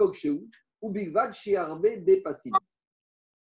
[0.82, 1.56] ou Bigvad chez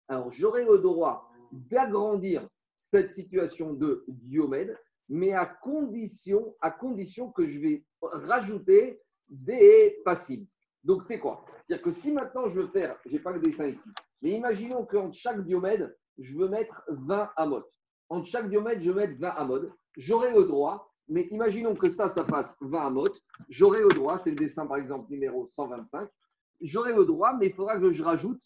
[0.08, 7.46] Alors, j'aurai le droit d'agrandir cette situation de diomède, mais à condition, à condition que
[7.46, 10.46] je vais rajouter des passibles.
[10.82, 11.44] Donc, c'est quoi?
[11.64, 13.88] C'est-à-dire que si maintenant je veux faire, je n'ai pas le dessin ici,
[14.20, 17.74] mais imaginons qu'entre chaque diomède, je veux mettre 20 amotes
[18.08, 19.72] entre chaque diomètre, je vais mettre 20 amodes.
[19.96, 23.08] J'aurai le droit Mais imaginons que ça, ça fasse 20 amot.
[23.48, 26.08] J'aurai le droit, c'est le dessin par exemple numéro 125.
[26.60, 28.40] J'aurai le droit, mais il faudra que je rajoute,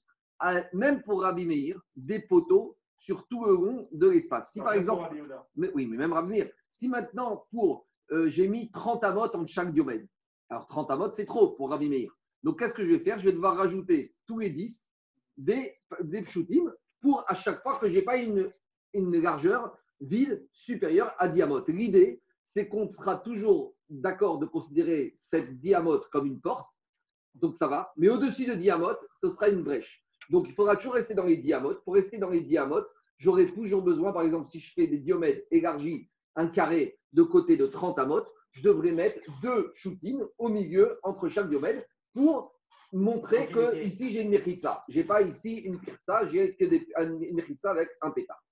[0.72, 4.52] même pour Rabbi Meir, des poteaux sur tout le long de l'espace.
[4.52, 5.14] Si par exemple.
[5.54, 6.50] Mais, oui, mais même Rabbi Meir.
[6.70, 7.86] Si maintenant, pour.
[8.10, 10.08] Euh, j'ai mis 30 amot entre chaque diomède.
[10.48, 12.10] Alors 30 amot, c'est trop pour Rabbi Meir.
[12.42, 13.20] Donc qu'est-ce que je vais faire?
[13.20, 14.90] Je vais devoir rajouter tous les 10
[15.36, 16.24] des, des
[17.00, 18.52] pour à chaque fois que je n'ai pas une,
[18.94, 21.68] une largeur vide supérieure à diamote.
[21.68, 26.68] L'idée, c'est qu'on sera toujours d'accord de considérer cette diamote comme une porte,
[27.34, 30.04] donc ça va, mais au-dessus de diamote, ce sera une brèche.
[30.30, 31.82] Donc il faudra toujours rester dans les diamotes.
[31.84, 35.46] Pour rester dans les diamotes, j'aurai toujours besoin, par exemple, si je fais des diomètres
[35.50, 40.98] élargis, un carré de côté de 30 amotes, je devrais mettre deux shootings au milieu
[41.02, 42.57] entre chaque diomètre pour
[42.92, 44.84] montrer que ici j'ai une mechitza.
[44.88, 46.56] Je n'ai pas ici une mechitza, j'ai
[46.98, 48.42] une mechitza avec un pétard.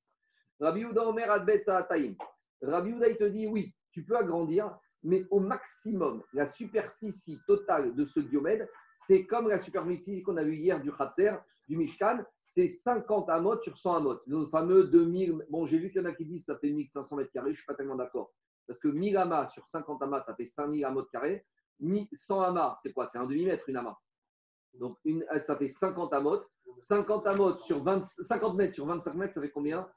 [0.60, 5.40] Rabbi Uda Omer Adbet Rabbi Uda, il te dit oui, tu peux agrandir, mais au
[5.40, 10.80] maximum, la superficie totale de ce diomède, c'est comme la superficie qu'on a vue hier
[10.80, 11.32] du Khatser,
[11.68, 14.20] du Mishkan, c'est 50 amot sur 100 amot.
[14.26, 15.46] Le fameux 2000.
[15.50, 17.48] Bon, j'ai vu qu'il y en a qui disent que ça fait 1500 mètres carrés,
[17.48, 18.32] je ne suis pas tellement d'accord.
[18.66, 21.44] Parce que 1000 amas sur 50 amas, ça fait 5000 amot carrés.
[22.12, 23.06] 100 amas, c'est quoi?
[23.06, 23.96] C'est un demi-mètre une amas.
[24.78, 26.40] Donc, une, ça fait 50 amot.
[26.78, 29.88] 50 amot sur 20, 50 mètres sur 25 mètres, ça fait combien?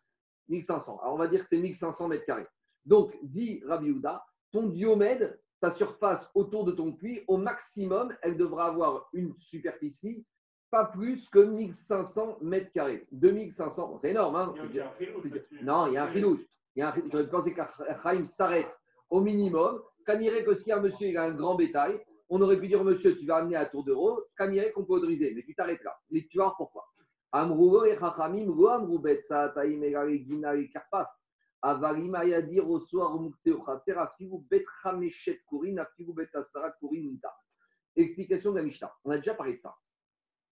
[0.48, 1.00] 1500.
[1.02, 2.48] Alors, on va dire que c'est 1500 mètres carrés.
[2.86, 8.38] Donc, dit Rabbi Houda, ton diomède, ta surface autour de ton puits, au maximum, elle
[8.38, 10.26] devra avoir une superficie
[10.72, 13.08] pas plus que 1500 mètres carrés.
[13.12, 14.36] 2500, c'est énorme.
[14.36, 14.54] Hein
[15.64, 16.42] non, il y a un filouche.
[16.76, 18.72] J'aurais pensé qu'Achaim s'arrête
[19.10, 19.82] au minimum.
[20.06, 22.84] Quand irait que si un monsieur il a un grand bétail, on aurait pu dire,
[22.84, 25.34] monsieur, tu vas amener à tour d'euro, irait qu'on peut autoriser.
[25.36, 25.98] Mais tu t'arrêtes là.
[26.12, 26.86] Mais tu vas voir pourquoi.
[37.96, 38.94] Explication de la Mishnah.
[39.04, 39.76] On a déjà parlé de ça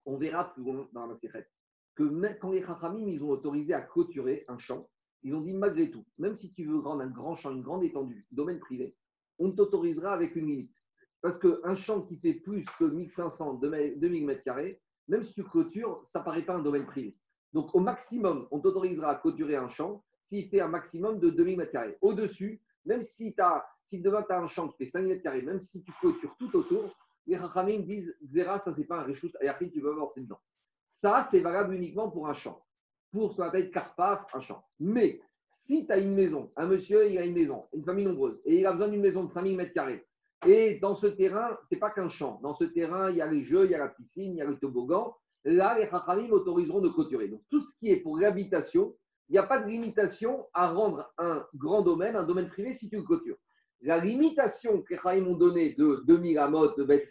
[0.07, 1.51] on verra plus loin dans la sécrète
[1.93, 2.03] que
[2.39, 4.89] quand les Chachamim, ils ont autorisé à clôturer un champ,
[5.23, 7.83] ils ont dit malgré tout, même si tu veux rendre un grand champ, une grande
[7.83, 8.95] étendue, domaine privé,
[9.37, 10.73] on t'autorisera avec une limite.
[11.21, 16.01] Parce qu'un champ qui fait plus que 1500, 2000 mètres carrés, même si tu clôtures,
[16.05, 17.17] ça ne paraît pas un domaine privé.
[17.53, 21.57] Donc au maximum, on t'autorisera à clôturer un champ s'il fait un maximum de 2000
[21.57, 21.97] mètres carrés.
[22.01, 25.41] Au-dessus, même si, as, si demain tu as un champ qui fait 5000 mètres carrés,
[25.41, 29.35] même si tu clôtures tout autour, les Rachamim disent Zera, ça c'est pas un Rishut
[29.41, 30.39] Ayachid, tu veux avoir dedans.
[30.87, 32.63] Ça, c'est valable uniquement pour un champ.
[33.11, 34.63] Pour ce qu'on appelle Karpaf, un champ.
[34.79, 38.39] Mais si tu as une maison, un monsieur, il a une maison, une famille nombreuse,
[38.45, 40.06] et il a besoin d'une maison de 5000 mètres carrés,
[40.45, 42.39] et dans ce terrain, c'est pas qu'un champ.
[42.43, 44.41] Dans ce terrain, il y a les jeux, il y a la piscine, il y
[44.41, 45.15] a le toboggan.
[45.45, 47.27] Là, les Rachamim autoriseront de clôturer.
[47.27, 48.95] Donc, tout ce qui est pour l'habitation,
[49.29, 52.89] il n'y a pas de limitation à rendre un grand domaine, un domaine privé, si
[52.89, 53.37] tu le clôtures
[53.81, 57.05] la limitation que les Chaim ont donnée de 2000 amot de Bet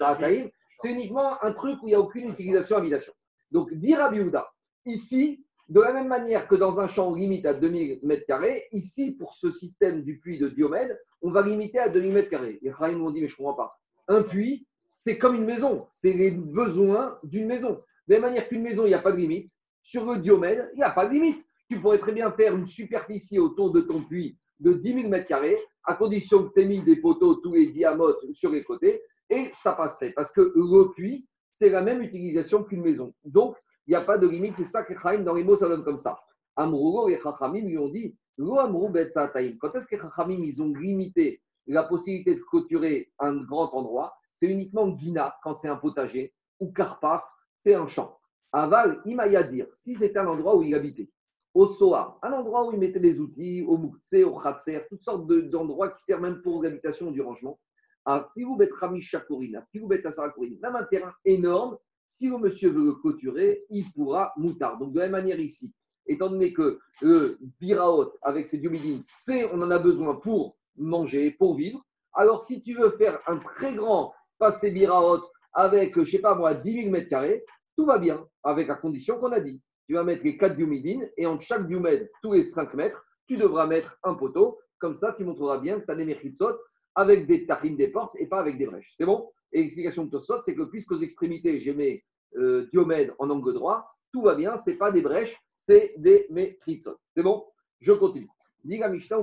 [0.78, 3.12] c'est uniquement un truc où il n'y a aucune utilisation habitation.
[3.50, 4.46] Donc, dire à Biouda,
[4.84, 9.12] ici, de la même manière que dans un champ, limite à 2000 mètres carrés, ici,
[9.12, 12.58] pour ce système du puits de Diomède, on va limiter à 2000 mètres carrés.
[12.62, 13.78] Les Chaim m'ont dit, mais je ne comprends pas.
[14.08, 17.82] Un puits, c'est comme une maison, c'est les besoins d'une maison.
[18.06, 19.50] De la même manière qu'une maison, il n'y a pas de limite,
[19.82, 21.44] sur le Diomède, il n'y a pas de limite.
[21.68, 25.28] Tu pourrais très bien faire une superficie autour de ton puits de 10 000 mètres
[25.28, 29.02] carrés, à condition que tu aies mis des poteaux tous les diamotes sur les côtés,
[29.28, 30.12] et ça passerait.
[30.12, 33.12] Parce que le puits, c'est la même utilisation qu'une maison.
[33.24, 34.54] Donc, il n'y a pas de limite.
[34.58, 36.18] C'est ça que Chaim, dans les mots, ça donne comme ça.
[36.56, 42.34] Amrougo et Chachamim lui ont dit Quand est-ce que Chachamim, ils ont limité la possibilité
[42.34, 44.16] de clôturer un grand endroit?
[44.34, 47.22] C'est uniquement Guina, quand c'est un potager, ou Karpaf,
[47.58, 48.18] c'est un champ.
[48.52, 51.10] Aval, dire si c'est un endroit où il habitait
[51.56, 55.26] au Soa, un endroit où ils mettaient des outils, au Moukse, au Khatser, toutes sortes
[55.26, 57.58] d'endroits qui servent même pour l'habitation du rangement.
[58.04, 62.94] À Filoubet Ramish Shakorin, à Filoubet même un terrain énorme, si le monsieur veut le
[62.94, 64.78] clôturer, il pourra moutard.
[64.78, 65.72] Donc de la même manière ici,
[66.06, 71.30] étant donné que le biraot avec ses diomidines, c'est on en a besoin pour manger,
[71.32, 71.84] pour vivre.
[72.12, 76.54] Alors si tu veux faire un très grand passé biraot avec, je sais pas moi,
[76.54, 77.44] 10 000 mètres carrés,
[77.76, 81.08] tout va bien, avec la condition qu'on a dit tu vas mettre les 4 diomidines
[81.16, 84.58] et en chaque diomède, tous les 5 mètres, tu devras mettre un poteau.
[84.78, 86.56] Comme ça, tu montreras bien que tu as des méritsot
[86.94, 88.92] avec des tarines des portes et pas avec des brèches.
[88.98, 89.30] C'est bon?
[89.52, 92.04] Et l'explication de Tosot, c'est que puisqu'aux extrémités, j'ai mes
[92.36, 96.26] euh, diomèdes en angle droit, tout va bien, ce n'est pas des brèches, c'est des
[96.30, 96.96] méritsot.
[97.14, 97.44] C'est bon?
[97.80, 98.28] Je continue.
[98.64, 99.22] Dit la Mishnah,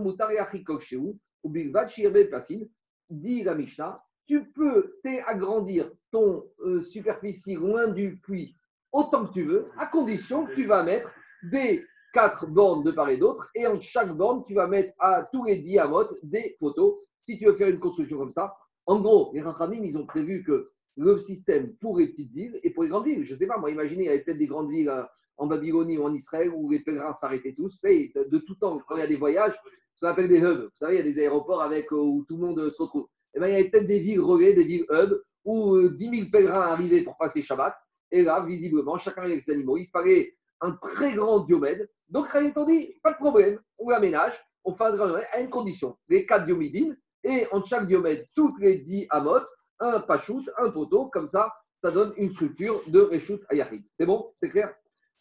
[3.09, 8.55] dit la Mishnah, tu peux agrandir ton euh, superficie loin du puits
[8.93, 11.83] autant que tu veux, à condition que tu vas mettre des
[12.13, 15.43] quatre bornes de part et d'autre, et en chaque borne, tu vas mettre à tous
[15.43, 17.03] les diamotes des poteaux.
[17.23, 18.55] si tu veux faire une construction comme ça,
[18.85, 22.69] en gros, les Rachamim, ils ont prévu que le système pour les petites villes et
[22.69, 24.47] pour les grandes villes, je ne sais pas, moi, imaginez, il y avait peut-être des
[24.47, 25.03] grandes villes euh,
[25.37, 27.75] en Babylonie ou en Israël où les pèlerins s'arrêtaient tous.
[27.79, 29.55] C'est de, tout temps, quand il y a des voyages,
[29.95, 30.63] ce qu'on appelle des hubs.
[30.63, 33.07] Vous savez, il y a des aéroports avec, euh, où tout le monde se retrouve.
[33.33, 36.07] Et eh bien, il y avait peut-être des villes relais, des villes hubs, où 10
[36.07, 37.75] euh, 000 pèlerins arrivaient pour passer Shabbat.
[38.11, 39.77] Et là, visiblement, chacun avec ses animaux.
[39.77, 41.89] Il fallait un très grand diomède.
[42.09, 45.49] Donc, on dit, pas de problème, on l'aménage, on fait un grand diomède à une
[45.49, 45.97] condition.
[46.09, 49.47] Les quatre diomidines, et en chaque diomède, toutes les 10 amotes,
[49.79, 53.83] un pachout, un poteau, comme ça, ça donne une structure de Reshut Ayahid.
[53.93, 54.31] C'est bon?
[54.35, 54.73] C'est clair?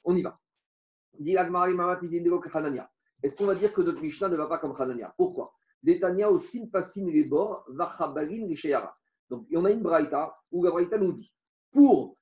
[0.04, 0.38] On y va.
[3.22, 5.12] Est-ce qu'on va dire que notre Mishnah ne va pas comme Hanania?
[5.16, 5.52] Pourquoi?
[5.82, 5.98] Les
[7.24, 8.96] bords, vachabalin les sheyara.
[9.28, 11.32] Donc, en a une braïta où la braïta nous dit
[11.72, 12.16] pour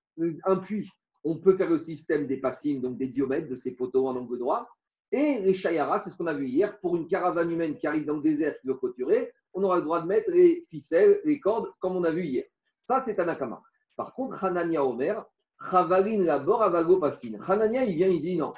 [0.45, 0.91] un puits,
[1.25, 4.39] on peut faire le système des passines, donc des diomètres, de ces poteaux en angle
[4.39, 4.69] droit.
[5.13, 8.07] Et les shayara, c'est ce qu'on a vu hier, pour une caravane humaine qui arrive
[8.07, 11.41] dans le désert qui veut clôturer, on aura le droit de mettre les ficelles, les
[11.41, 12.45] cordes, comme on a vu hier.
[12.87, 13.63] Ça, c'est Anakama.
[13.97, 15.25] Par contre, Hanania Omer,
[15.71, 17.39] Chavalin Labor Avago Passine.
[17.47, 18.53] Hanania, il vient, il dit non.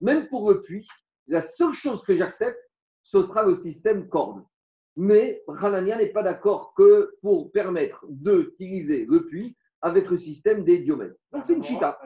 [0.00, 0.86] Même pour le puits,
[1.26, 2.58] la seule chose que j'accepte,
[3.02, 4.44] ce sera le système corde.
[4.96, 10.80] Mais Hanania n'est pas d'accord que pour permettre d'utiliser le puits avec le système des
[10.80, 11.16] diomètres.
[11.32, 11.98] Donc c'est une chita.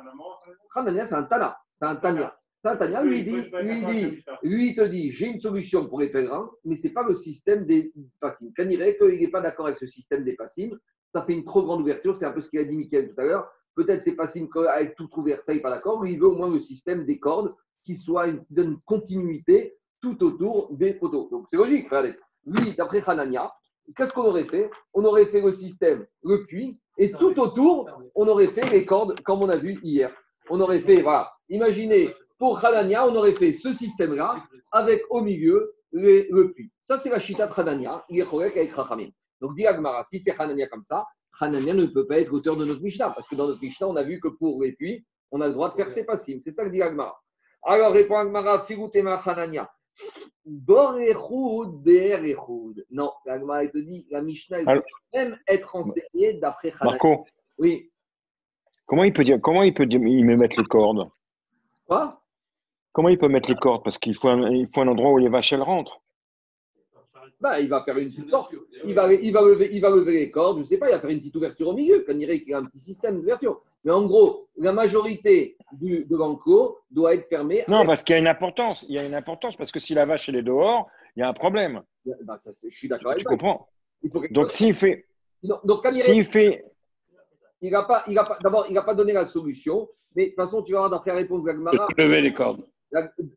[0.74, 2.37] Hanania, c'est un tana, c'est un tania.
[2.62, 6.76] Tania, lui, dit, lui, dit, lui, te dit, j'ai une solution pour les pèlerins, mais
[6.76, 8.50] ce n'est pas le système des passim.
[8.58, 10.70] dirait qu'il n'est pas d'accord avec ce système des passim,
[11.12, 13.20] ça fait une trop grande ouverture, c'est un peu ce qu'il a dit Mickaël tout
[13.20, 13.50] à l'heure.
[13.74, 16.34] Peut-être c'est passim avec tout ouvert, ça, il n'est pas d'accord, mais il veut au
[16.34, 21.28] moins le système des cordes qui soit une, donne continuité tout autour des poteaux.
[21.30, 22.14] Donc c'est logique, regardez.
[22.44, 23.52] Lui, d'après Hanania,
[23.96, 24.70] qu'est-ce qu'on aurait fait?
[24.94, 29.20] On aurait fait le système, le puits, et tout autour, on aurait fait les cordes,
[29.22, 30.12] comme on a vu hier.
[30.50, 35.74] On aurait fait, voilà, imaginez pour Hanania, on aurait fait ce système-là avec au milieu
[35.92, 36.70] le puits.
[36.82, 39.10] Ça, c'est la chita de Hanania, il est correct avec Rachamim.
[39.40, 41.06] Donc, dit Agmara, si c'est Hanania comme ça,
[41.40, 43.96] Hanania ne peut pas être l'auteur de notre Mishnah, parce que dans notre Mishnah, on
[43.96, 46.40] a vu que pour les puits, on a le droit de faire ses passimes.
[46.40, 47.18] C'est ça que dit Agmara.
[47.64, 49.70] Alors, répond Agmara, Figutema Hanania.
[50.44, 52.84] Borechud, Berechud.
[52.90, 54.82] Non, Agmara, te dit, la Mishnah, elle peut
[55.14, 56.92] même être enseignée d'après Hanania.
[56.92, 57.26] Marco
[57.58, 57.90] Oui.
[58.86, 61.08] Comment il peut dire, comment il peut dire, il me mettre les cordes
[61.86, 62.20] Quoi?
[62.98, 63.84] Comment il peut mettre les cordes?
[63.84, 66.00] Parce qu'il faut, un, il faut un endroit où les vaches elles rentrent.
[67.40, 68.52] Bah, il va faire une petite porte.
[68.84, 70.58] Il va, il, va lever, il va lever les cordes.
[70.58, 72.00] Je ne sais pas, il va faire une petite ouverture au milieu.
[72.00, 73.62] Qu'on dirait qu'il y a un petit système d'ouverture.
[73.84, 77.62] Mais en gros, la majorité du, de l'enclos doit être fermée.
[77.68, 78.84] Non, parce qu'il y a une importance.
[78.88, 81.22] Il y a une importance parce que si la vache elle est dehors, il y
[81.22, 81.82] a un problème.
[82.24, 83.30] Bah, ça, je suis d'accord avec toi.
[83.30, 83.68] Tu comprends
[84.32, 85.06] Donc s'il fait.
[85.62, 86.64] donc, s'il fait.
[87.60, 89.88] Il n'a pas, pas, d'abord, il n'a pas donné la solution.
[90.16, 91.86] Mais de toute façon, tu vas voir d'après la réponse d'Agmara.
[91.96, 92.64] Lever les cordes.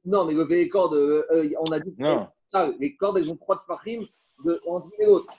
[0.05, 2.27] Non, mais lever les cordes, euh, euh, on a dit non.
[2.47, 3.65] Ça, les cordes, elles ont trois
[4.43, 5.33] de entre l'une et l'autre.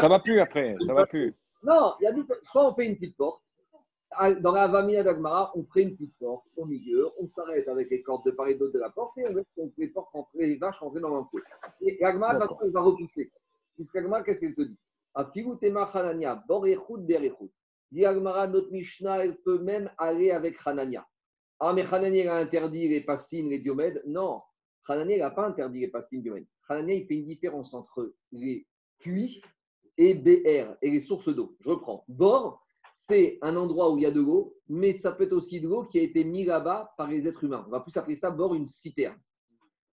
[0.00, 1.34] Ça va plus après, ça va plus.
[1.62, 3.42] Non, il y a dit, soit on fait une petite porte.
[4.40, 8.02] Dans la Vamina d'Agmara, on fait une petite porte au milieu, on s'arrête avec les
[8.02, 10.56] cordes de part et d'autre de la porte et on laisse les portes rentrer, les
[10.56, 11.42] vaches rentrer dans l'enclos.
[11.80, 13.30] Et Agmara, va repousser.
[13.74, 14.78] Puisqu'Agmara, qu'est-ce qu'elle te dit
[15.14, 17.50] Afigutema Hanania, Borechut Berechut.
[17.90, 21.04] Dit Agmara, notre Mishnah, elle peut même aller avec Hanania.
[21.58, 24.02] Ah, mais Hanania a interdit les passines, les diomèdes.
[24.06, 24.42] Non,
[24.88, 26.46] Hanania n'a pas interdit les passines, diomèdes.
[26.68, 28.66] Hanania, il fait une différence entre les
[28.98, 29.40] puits
[29.98, 31.56] et BR, et les sources d'eau.
[31.60, 32.04] Je reprends.
[32.08, 35.60] Bord, c'est un endroit où il y a de l'eau, mais ça peut être aussi
[35.60, 37.64] de l'eau qui a été mise là-bas par les êtres humains.
[37.66, 39.18] On va plus appeler ça bord une citerne.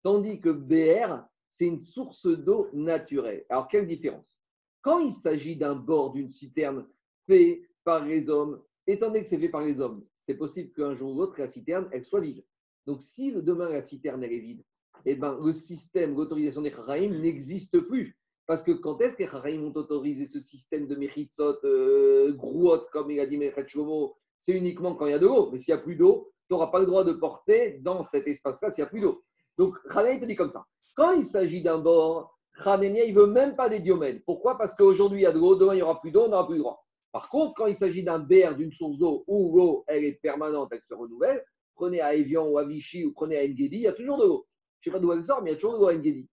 [0.03, 3.45] Tandis que BR, c'est une source d'eau naturelle.
[3.49, 4.37] Alors, quelle différence?
[4.81, 6.89] Quand il s'agit d'un bord d'une citerne
[7.27, 10.95] fait par les hommes, étant donné que c'est fait par les hommes, c'est possible qu'un
[10.95, 12.45] jour ou l'autre, la citerne, elle soit vide.
[12.87, 14.65] Donc, si demain la citerne, elle est vide,
[15.05, 18.19] eh ben, le système, l'autorisation des Charaïm n'existe plus.
[18.47, 22.81] Parce que quand est-ce que les Charaïm ont autorisé ce système de Mechitsot, euh, grouot,
[22.93, 25.51] comme il a dit Shlomo C'est uniquement quand il y a de l'eau.
[25.51, 28.27] Mais s'il n'y a plus d'eau, tu n'auras pas le droit de porter dans cet
[28.27, 29.23] espace-là s'il n'y a plus d'eau.
[29.59, 30.65] Donc, Chanaï te dit comme ça.
[30.95, 34.23] Quand il s'agit d'un bord, Chanania, il ne veut même pas des diomèdes.
[34.25, 34.59] Pourquoi?
[34.59, 36.47] Parce qu'aujourd'hui, il y a de l'eau, demain, il n'y aura plus d'eau, on n'aura
[36.47, 36.82] plus le droit.
[37.13, 40.81] Par contre, quand il s'agit d'un BR, d'une source d'eau où l'eau, est permanente, elle
[40.81, 41.45] se renouvelle,
[41.75, 44.25] prenez à Evian ou à Vichy ou prenez à Engedi, il y a toujours de
[44.25, 44.47] l'eau.
[44.81, 45.95] Je ne sais pas d'où elle sort, mais il y a toujours de l'eau à
[45.95, 46.29] Engedi.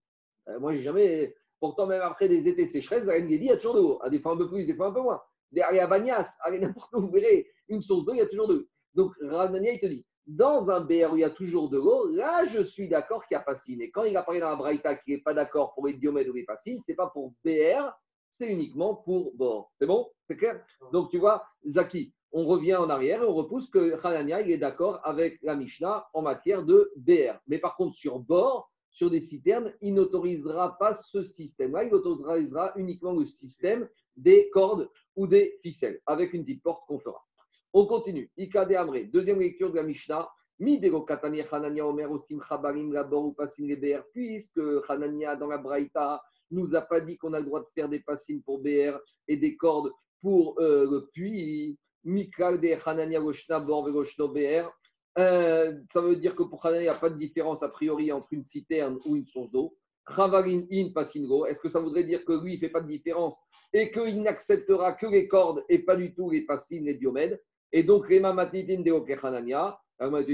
[0.48, 1.34] Euh, moi, j'ai jamais.
[1.60, 3.98] Pourtant, même après des étés de sécheresse, à Engedi, il y a toujours de l'eau.
[4.02, 5.20] À des fois un peu plus, des fois un peu moins.
[5.52, 8.54] Derrière Bagnas, allez n'importe où, vous verrez une source d'eau, il y a toujours de
[8.54, 8.64] l'eau.
[8.94, 12.08] Donc, Ranania, il te dit dans un BR où il y a toujours de l'eau,
[12.08, 13.80] là, je suis d'accord qu'il y a fascine.
[13.82, 16.28] Et quand il a parlé dans la Braïta qu'il n'est pas d'accord pour les diomèdes
[16.28, 17.90] ou les fascines, ce n'est pas pour BR,
[18.30, 19.72] c'est uniquement pour bord.
[19.78, 20.08] C'est bon?
[20.26, 20.64] C'est clair?
[20.92, 25.00] Donc tu vois, Zaki, on revient en arrière et on repousse que Hanania est d'accord
[25.04, 27.38] avec la Mishnah en matière de BR.
[27.48, 32.72] Mais par contre, sur bord, sur des citernes, il n'autorisera pas ce système-là, il autorisera
[32.76, 37.24] uniquement le système des cordes ou des ficelles, avec une petite porte qu'on fera.
[37.72, 38.30] On continue.
[38.36, 40.28] Ikade Amre, deuxième lecture de la Mishnah.
[40.58, 43.66] Midego Katani Hanania Omer Osim Chabarim Labor ou Passim
[44.12, 47.88] puisque Hanania dans la Braïta nous a pas dit qu'on a le droit de faire
[47.88, 51.78] des passim pour BR et des cordes pour euh, le puits.
[52.04, 54.70] Mikal de Hanania BR.
[55.18, 58.10] Euh, ça veut dire que pour Hanania, il n'y a pas de différence a priori
[58.12, 59.76] entre une citerne ou une source d'eau.
[60.06, 62.88] Ravarin in pasingo, est-ce que ça voudrait dire que lui, il ne fait pas de
[62.88, 63.38] différence
[63.72, 67.40] et qu'il n'acceptera que les cordes et pas du tout les passines, les diomèdes?
[67.72, 70.30] Et donc, Rema Matitin de Hanania, en fait,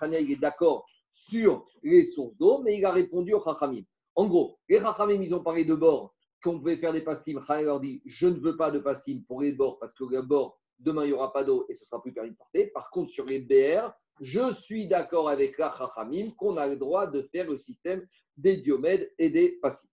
[0.00, 3.82] Hanania, il est d'accord sur les sources d'eau, mais il a répondu au Chachamim.
[4.14, 7.40] En gros, les Chachamim, ils ont parlé de bord, qu'on pouvait faire des passim.
[7.40, 10.22] Chachamim leur dit Je ne veux pas de passim pour les bords, parce que les
[10.22, 12.68] bords, demain, il n'y aura pas d'eau et ce sera plus permis de porter.
[12.68, 17.06] Par contre, sur les BR, je suis d'accord avec la Chachamim qu'on a le droit
[17.06, 19.88] de faire le système des diomèdes et des passim.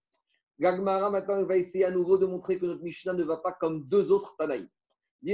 [0.60, 3.88] Gagmara, maintenant, va essayer à nouveau de montrer que notre Mishnah ne va pas comme
[3.88, 4.68] deux autres Tanaïs.
[5.22, 5.34] Dit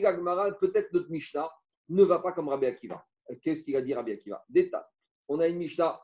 [0.00, 1.50] Gagmara, peut-être notre Mishnah
[1.92, 3.04] ne va pas comme Rabbi Akiva.
[3.42, 4.44] Qu'est-ce qu'il a dit Rabbi Akiva?
[4.48, 4.82] Détail.
[5.28, 6.00] On a une Mishnah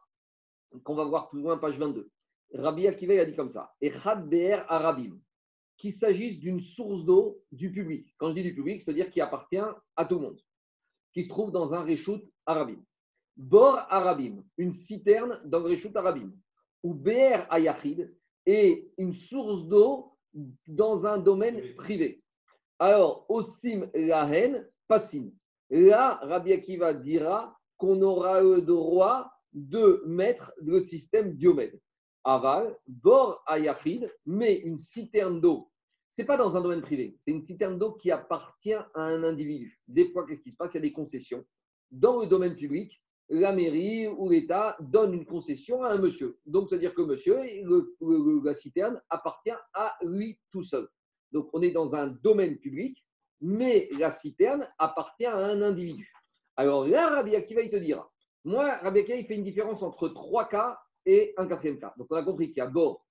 [0.85, 2.11] qu'on va voir plus loin, page 22.
[2.55, 5.18] Rabbi Akiva il a dit comme ça Echad Be'er Arabim,
[5.77, 8.14] qu'il s'agisse d'une source d'eau du public.
[8.18, 9.57] Quand je dis du public, c'est-à-dire qui appartient
[9.96, 10.40] à tout le monde,
[11.12, 12.83] qui se trouve dans un Réchout Arabim.
[13.37, 16.33] Bor Arabim, une citerne dans le Réchout Arabim.
[16.83, 18.14] Ou Be'er Ayachid,
[18.46, 20.16] et une source d'eau
[20.66, 22.22] dans un domaine privé.
[22.79, 25.31] Alors, Osim Lahen, Passin.
[25.70, 31.78] Là, Rabbi Akiva dira qu'on aura le droit de mettre le système Diomède.
[32.24, 35.70] Aval, bord ayachid, mais une citerne d'eau.
[36.11, 39.22] Ce n'est pas dans un domaine privé, c'est une citerne d'eau qui appartient à un
[39.22, 39.78] individu.
[39.87, 40.74] Des fois, qu'est-ce qui se passe?
[40.74, 41.44] Il y a des concessions.
[41.90, 46.38] Dans le domaine public, la mairie ou l'État donne une concession à un monsieur.
[46.46, 47.38] Donc, c'est-à-dire que monsieur,
[48.42, 50.88] la citerne appartient à lui tout seul.
[51.31, 53.04] Donc, on est dans un domaine public
[53.40, 56.12] mais la citerne appartient à un individu.
[56.57, 58.11] Alors là, Rabbi Akiva, il te dira,
[58.44, 61.94] moi, Rabbi Akiva, il fait une différence entre trois cas et un quatrième cas.
[61.96, 63.05] Donc on a compris qu'il y a bord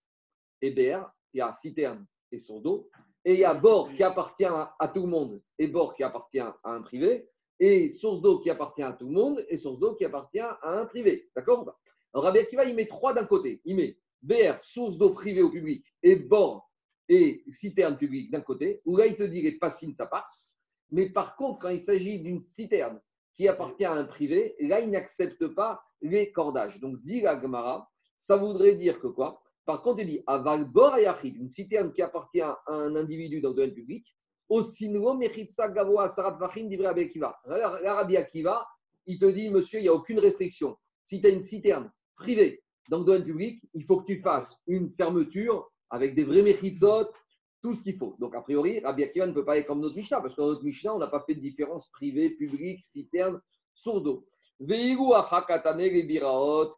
[0.61, 2.89] et BR, il y a citerne et son dos,
[3.23, 6.39] et il y a bord qui appartient à, tout le monde et bord qui appartient
[6.39, 9.95] à un privé, et source d'eau qui appartient à tout le monde et source d'eau
[9.95, 11.29] qui appartient à un privé.
[11.35, 11.73] D'accord
[12.13, 13.61] Alors Rabbi Akiva, il met trois d'un côté.
[13.65, 16.66] Il met BR, source d'eau privée au public, et bord
[17.09, 20.51] et citerne publique d'un côté, où là, il te dit les passines, ça passe.
[20.91, 23.01] Mais par contre, quand il s'agit d'une citerne
[23.35, 26.79] qui appartient à un privé, là, il n'accepte pas les cordages.
[26.79, 27.89] Donc, dit la Gemara,
[28.19, 29.41] ça voudrait dire que quoi?
[29.65, 33.55] Par contre, il dit Aval Bor une citerne qui appartient à un individu dans le
[33.55, 34.05] domaine public,
[34.49, 37.37] Osinro Mechitsa Gavoa Sarat Vachim Rabbi Akiva.
[37.45, 38.65] L'Arabie Akiva,
[39.05, 40.77] il te dit, monsieur, il n'y a aucune restriction.
[41.03, 44.57] Si tu as une citerne privée dans le domaine public, il faut que tu fasses
[44.67, 47.11] une fermeture avec des vrais mechitzot,
[47.61, 48.15] tout ce qu'il faut.
[48.19, 50.47] Donc, a priori, Rabbi Akiva ne peut pas être comme notre Mishnah, parce que dans
[50.47, 53.41] notre Mishnah, on n'a pas fait de différence privée, publique, citerne,
[54.59, 55.35] les
[56.15, 56.75] biraot,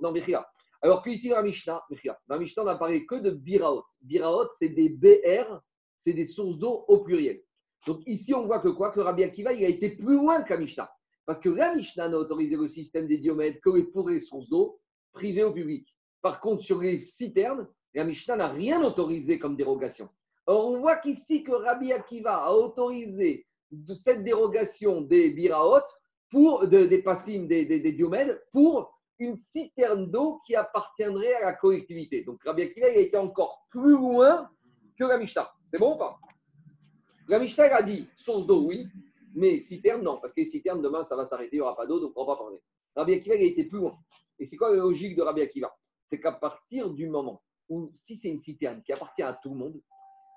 [0.00, 0.46] non, Mechia.
[0.82, 1.82] Alors qu'ici, dans la Mishnah,
[2.28, 3.84] dans la Mishnah, on n'a parlé que de biraot.
[4.02, 5.60] Biraot, c'est des BR,
[5.98, 7.40] c'est des sources d'eau au pluriel.
[7.86, 8.90] Donc ici, on voit que quoi?
[8.90, 10.90] Que Rabbi Akiva, il a été plus loin que Mishnah.
[11.24, 14.80] Parce que la Mishnah n'a autorisé le système des diomètres que pour les sources d'eau
[15.12, 15.95] privées au public.
[16.26, 20.08] Par contre, sur les citernes, la Mishnah n'a rien autorisé comme dérogation.
[20.46, 23.46] Or, on voit qu'ici que Rabbi Akiva a autorisé
[23.94, 25.86] cette dérogation des biraot
[26.28, 28.04] pour des passim, des, des,
[28.50, 32.24] pour une citerne d'eau qui appartiendrait à la collectivité.
[32.24, 34.50] Donc Rabbi Akiva a été encore plus loin
[34.98, 35.48] que la Mishnah.
[35.66, 36.18] C'est bon ou pas?
[37.28, 38.88] La Mishnah a dit source d'eau, oui,
[39.32, 41.86] mais citerne, non, parce que les citernes, demain, ça va s'arrêter, il n'y aura pas
[41.86, 42.58] d'eau, donc on ne va pas parler.
[42.96, 43.92] Rabbi Akiva a été plus loin.
[44.40, 45.72] Et c'est quoi la logique de Rabbi Akiva?
[46.10, 49.56] C'est qu'à partir du moment où, si c'est une citerne qui appartient à tout le
[49.56, 49.80] monde,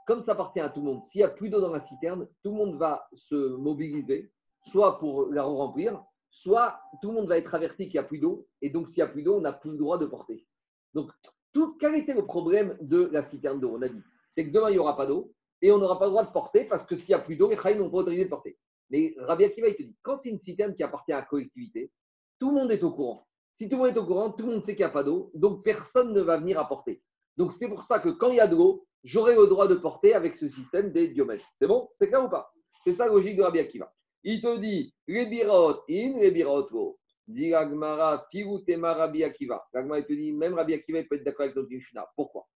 [0.08, 2.28] comme ça appartient à tout le monde, s'il n'y a plus d'eau dans la citerne,
[2.44, 4.32] tout le monde va se mobiliser,
[4.64, 8.20] soit pour la remplir, soit tout le monde va être averti qu'il n'y a plus
[8.20, 10.48] d'eau, et donc s'il n'y a plus d'eau, on n'a plus le droit de porter.
[10.94, 11.12] Donc,
[11.54, 13.76] tout, quel était le problème de la citerne d'eau?
[13.76, 16.06] On a dit, c'est que demain, il n'y aura pas d'eau, et on n'aura pas
[16.06, 17.98] le droit de porter, parce que s'il n'y a plus d'eau, les Khaïm n'ont pas
[17.98, 18.58] autorisé de porter.
[18.90, 21.92] Mais Rabbi Akiva, il te dit, quand c'est une citerne qui appartient à la collectivité,
[22.40, 23.28] tout le monde est au courant.
[23.56, 25.04] Si tout le monde est au courant, tout le monde sait qu'il n'y a pas
[25.04, 27.02] d'eau, donc personne ne va venir apporter.
[27.38, 29.76] Donc c'est pour ça que quand il y a de l'eau, j'aurai le droit de
[29.76, 31.46] porter avec ce système des diomètres.
[31.60, 31.90] C'est bon?
[31.96, 32.52] C'est clair ou pas?
[32.84, 33.94] C'est ça la logique de Rabbi Akiva.
[34.24, 37.00] Il te dit les biraot in, les biraot go.
[37.28, 38.28] Dit Agmara,
[38.66, 39.64] tema Rabbi Akiva.
[39.74, 42.08] L'agmara, il te dit même Rabbi Akiva peut être d'accord avec notre Mishnah.
[42.16, 42.48] Pourquoi?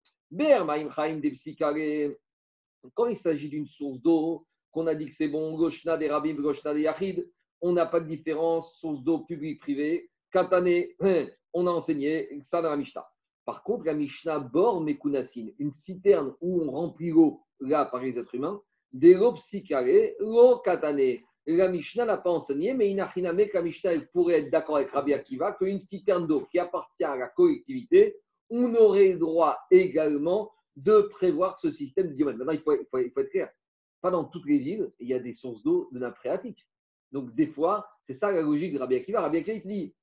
[2.94, 6.34] Quand il s'agit d'une source d'eau, qu'on a dit que c'est bon, Goshna des Rabim,
[6.34, 7.30] Goshna des Yachid,
[7.60, 10.10] on n'a pas de différence, source d'eau publique-privée.
[10.32, 10.86] Katane,
[11.52, 13.06] on a enseigné ça dans la Mishnah.
[13.44, 18.18] Par contre, la Mishnah Bor Mekunasin, une citerne où on remplit l'eau, là, par les
[18.18, 18.60] êtres humains,
[18.92, 19.84] des psychare,
[20.20, 21.18] l'eau katane.
[21.46, 25.52] La Mishnah n'a pas enseigné, mais Inachiname, la Mishnah pourrait être d'accord avec Rabbi Akiva
[25.52, 28.16] qu'une citerne d'eau qui appartient à la collectivité,
[28.48, 32.38] on aurait le droit également de prévoir ce système de diomètre.
[32.38, 33.50] Maintenant, il faut, être clair.
[34.00, 36.64] Pas dans toutes les villes, il y a des sources d'eau de nappe phréatique.
[37.10, 39.20] Donc, des fois, c'est ça la logique de Rabbi Akiva.
[39.22, 39.94] Rabbi Akiva, dit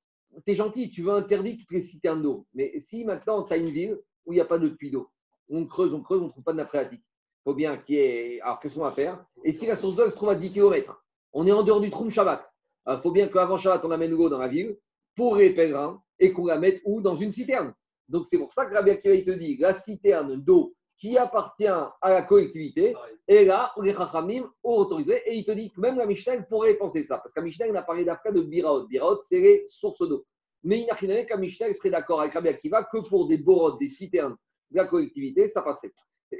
[0.46, 2.46] tu gentil, tu veux interdire toutes les citernes d'eau.
[2.54, 5.10] Mais si maintenant tu as une ville où il n'y a pas de puits d'eau,
[5.50, 7.04] on creuse, on creuse, on ne trouve pas de nappe phréatique.
[7.04, 8.42] Il faut bien qu'il y ait.
[8.42, 11.04] Alors, qu'est-ce qu'on va faire Et si la source d'eau se trouve à 10 km,
[11.34, 12.48] on est en dehors du Troum Shabbat.
[12.88, 14.78] Il faut bien qu'avant Shabbat, on amène l'eau dans la ville?
[15.16, 17.02] Pour les pèlerins et qu'on la mette où?
[17.02, 17.74] Dans une citerne.
[18.08, 21.98] Donc, c'est pour ça que Rabbi Akiva, te dit la citerne d'eau qui appartient à
[22.04, 22.94] la collectivité,
[23.28, 26.76] et là, les Chachamim ont autorisé, et il te dit que même la Mishnah pourrait
[26.76, 28.86] penser ça, parce que la Mishnah a parlé d'Afka de Biraot.
[28.88, 30.26] Biraot, c'est les sources d'eau.
[30.64, 33.78] Mais n'a rien que la Mishnah serait d'accord avec Rabbi Akiva que pour des borot,
[33.78, 34.36] des citernes
[34.72, 35.94] de la collectivité, ça passerait.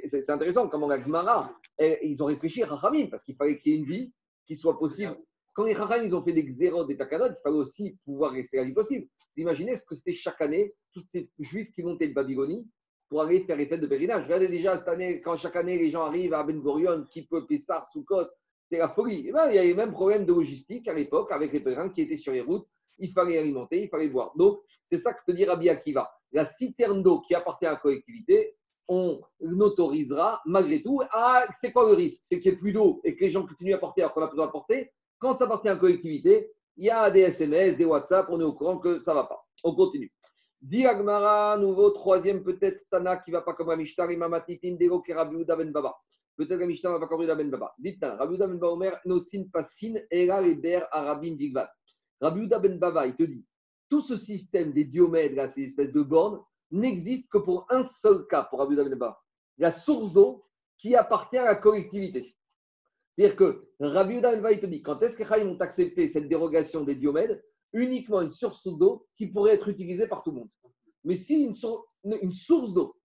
[0.06, 3.74] C'est intéressant comment la Gemara, ils ont réfléchi à Chachamim, parce qu'il fallait qu'il y
[3.76, 4.12] ait une vie
[4.46, 5.16] qui soit possible.
[5.54, 8.58] Quand les Chachamim ils ont fait des xéros, des takanot, il fallait aussi pouvoir rester
[8.58, 9.06] la vie possible.
[9.36, 12.68] Vous imaginez ce que c'était chaque année, tous ces juifs qui montaient de Babylonie,
[13.10, 14.24] pour aller faire les fêtes de pèlerinage.
[14.24, 17.44] Regardez déjà cette année, quand chaque année les gens arrivent à Ben Gurion, qui peut
[17.44, 18.26] Pessar, Soukot,
[18.70, 19.26] c'est la folie.
[19.26, 21.88] Et ben, il y a les mêmes problèmes de logistique à l'époque avec les pèlerins
[21.88, 22.66] qui étaient sur les routes.
[22.98, 24.32] Il fallait alimenter, il fallait boire.
[24.36, 26.08] Donc, c'est ça que te dit Rabbi Akiva.
[26.32, 28.54] La citerne d'eau qui appartient à la collectivité,
[28.88, 29.20] on
[29.58, 31.00] autorisera malgré tout.
[31.10, 32.20] Ah, c'est quoi le risque?
[32.22, 34.22] C'est qu'il n'y ait plus d'eau et que les gens continuent à porter alors qu'on
[34.22, 34.92] a besoin de porter?
[35.18, 38.44] Quand ça appartient à la collectivité, il y a des SMS, des WhatsApp, on est
[38.44, 39.44] au courant que ça ne va pas.
[39.64, 40.12] On continue.
[40.62, 45.56] Dit Agmara, nouveau troisième peut-être Tana qui va pas comme la Mishnah, Imamatitin Dego Kerabiuda
[45.56, 45.96] Ben Baba.
[46.36, 47.74] Peut-être la Mishnah va pas comme Ben Baba.
[47.78, 51.70] Dites Rabiuda Ben Baba Omer, Nosin Passin, Era Eder Arabim Bigvat.
[52.20, 53.44] Rabiuda Ben Baba, il te dit,
[53.88, 56.40] tout ce système des diomètres, là, ces espèces de bornes,
[56.70, 59.18] n'existe que pour un seul cas pour Rabiuda Ben Baba.
[59.56, 60.44] La source d'eau
[60.76, 62.36] qui appartient à la collectivité.
[63.12, 66.28] C'est-à-dire que Rabbi Ben Baba, il te dit, quand est-ce que les ont accepté cette
[66.28, 67.42] dérogation des diomèdes?
[67.72, 70.48] Uniquement une source d'eau qui pourrait être utilisée par tout le monde.
[71.04, 72.96] Mais si une, source d'eau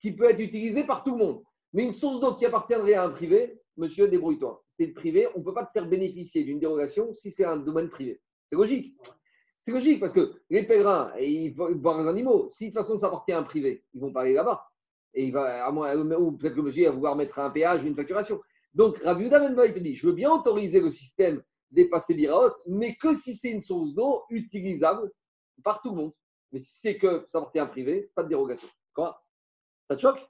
[0.00, 1.42] qui peut être utilisée par tout le monde,
[1.72, 4.62] mais une source d'eau qui appartiendrait à un privé, monsieur, débrouille-toi.
[4.78, 7.56] C'est le privé, on ne peut pas te faire bénéficier d'une dérogation si c'est un
[7.56, 8.20] domaine privé.
[8.50, 8.96] C'est logique.
[9.62, 12.48] C'est logique parce que les pèlerins, ils boivent les animaux.
[12.50, 14.64] Si de toute façon ça appartient à un privé, ils vont pas aller là-bas.
[15.14, 18.40] Et il va, ou peut-être que le monsieur va vouloir mettre un péage, une facturation.
[18.74, 23.14] Donc, Uda ben te dit, je veux bien autoriser le système dépasser l'Iraot, mais que
[23.14, 25.10] si c'est une source d'eau utilisable
[25.62, 26.12] par tout le monde.
[26.52, 28.68] Mais si c'est que ça appartient à un privé, pas de dérogation.
[28.94, 29.22] Quoi?
[29.88, 30.20] Ça te choque?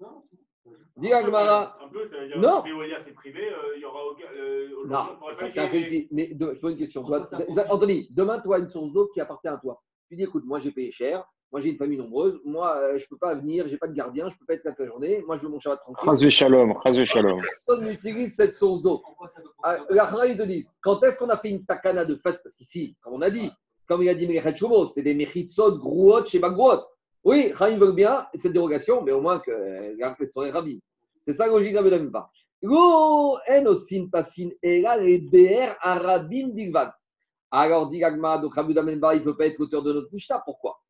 [0.00, 0.22] Non.
[0.96, 1.78] Dis à Gmara.
[2.36, 2.62] Non.
[3.04, 4.00] c'est privé, euh, il y aura
[4.34, 5.70] euh, Non, c'est un
[6.10, 7.04] Mais je pose une question.
[7.70, 9.82] Anthony, demain, toi, une source d'eau qui appartient à toi.
[10.08, 11.24] Tu dis, écoute, moi, j'ai payé cher.
[11.52, 12.40] Moi, j'ai une famille nombreuse.
[12.46, 13.66] Moi, euh, je ne peux pas venir.
[13.66, 14.28] Je n'ai pas de gardien.
[14.30, 15.22] Je ne peux pas être là toute la journée.
[15.26, 16.08] Moi, je veux mon Shabbat tranquille.
[16.08, 16.72] Razé shalom.
[16.72, 17.38] Razé shalom.
[17.40, 19.02] Personne n'utilise cette source d'eau.
[19.62, 22.56] Ah, la Chara, te disent quand est-ce qu'on a fait une takana de face Parce
[22.56, 23.50] qu'ici, comme on a dit,
[23.86, 24.54] comme il a dit Mechet
[24.94, 26.80] c'est des Mechitsot, Grouot, chez Bagrouot.
[27.24, 29.52] Oui, Chaim veut bien cette dérogation, mais au moins que
[30.32, 30.82] soit rabbi.
[31.20, 32.30] C'est ça la logique de la pas.
[37.50, 40.42] Alors, dit Gagma, donc Rabbi il ne peut pas être l'auteur de notre Mishnah.
[40.44, 40.81] Pourquoi?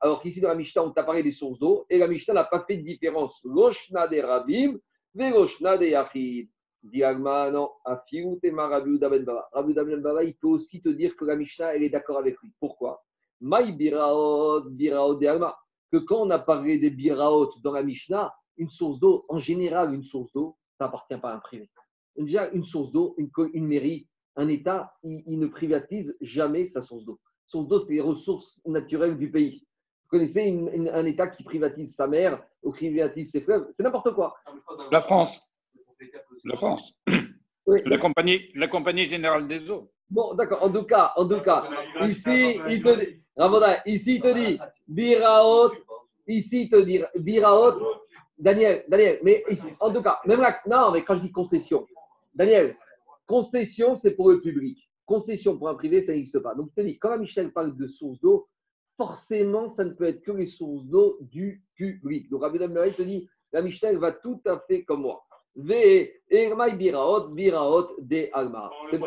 [0.00, 2.44] Alors qu'ici dans la Mishnah, on t'a parlé des sources d'eau, et la Mishnah n'a
[2.44, 3.40] pas fait de différence.
[3.44, 4.78] Loshna de Rabim,
[5.14, 6.48] Veloshna de Yachid.
[6.82, 9.48] Diagma, non, Afiou Tema Rabbi Ben Baba.
[9.52, 12.38] Rabbi Ben Baba, il peut aussi te dire que la Mishnah, elle est d'accord avec
[12.42, 12.52] lui.
[12.60, 13.02] Pourquoi?
[13.40, 15.56] Maï Biraot, Biraot Diagma.
[15.90, 19.94] Que quand on a parlé des Biraot dans la Mishnah, une source d'eau, en général,
[19.94, 21.70] une source d'eau, ça n'appartient pas à un privé.
[22.18, 24.06] Déjà, une source d'eau, une, une mairie,
[24.36, 29.16] un État, il ne privatise jamais sa source d'eau source d'eau, c'est les ressources naturelles
[29.16, 29.66] du pays.
[30.04, 30.56] Vous connaissez
[30.92, 33.68] un État qui privatise sa mer ou qui privatise ses fleuves?
[33.72, 34.34] C'est n'importe quoi.
[34.90, 35.40] La France.
[36.44, 36.92] La France.
[37.66, 39.90] La, compagnie, la compagnie générale des eaux.
[40.10, 40.62] Bon, d'accord.
[40.62, 41.64] En tout cas, en tout cas,
[42.02, 43.22] ici, il te dit,
[43.86, 45.72] ici, il te dit, Biraot,
[46.26, 47.80] ici, il te dit, Biraot,
[48.38, 51.86] Daniel, Daniel, mais ici, en tout cas, même là, non, mais quand je dis concession,
[52.34, 52.76] Daniel,
[53.26, 54.83] concession, c'est pour le public.
[55.06, 56.54] Concession pour un privé, ça n'existe pas.
[56.54, 58.48] Donc, je te dis, quand la Michel parle de sources d'eau,
[58.96, 62.30] forcément, ça ne peut être que les sources d'eau du public.
[62.30, 65.24] Donc, Rabbi te dit, la Michel va tout à fait comme moi.
[65.56, 68.70] Ve Ermaï Biraot, Biraot de Alma.
[68.90, 69.06] C'est bon.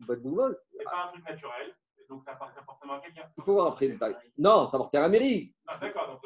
[0.00, 0.58] De boule.
[0.72, 1.74] C'est pas un truc naturel.
[2.08, 3.22] Donc, ça appartient forcément à quelqu'un.
[3.38, 4.16] Il faut voir après le détail.
[4.36, 5.54] Non, ça appartient à la mairie.
[5.66, 5.78] Ah.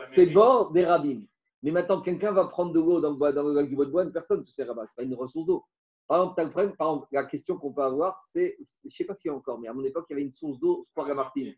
[0.07, 1.22] C'est bord des rabbins.
[1.62, 4.41] Mais maintenant, quelqu'un va prendre de l'eau dans, le lac du bois de Boine, personne
[4.41, 4.86] ne se sert là-bas.
[4.86, 5.64] Ce n'est pas une ressource d'eau.
[6.09, 9.30] Par exemple, par exemple, la question qu'on peut avoir, c'est, je ne sais pas s'il
[9.30, 11.54] y a encore, mais à mon époque, il y avait une source d'eau, Sport Martine.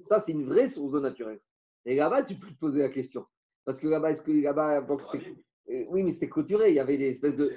[0.00, 1.40] Ça, c'est une vraie source d'eau naturelle.
[1.86, 3.24] Et là-bas, tu peux te poser la question.
[3.64, 4.82] Parce que là-bas, est-ce que là-bas,
[5.70, 6.70] euh, oui, mais c'était clôturé.
[6.70, 7.50] Il y avait des espèces de.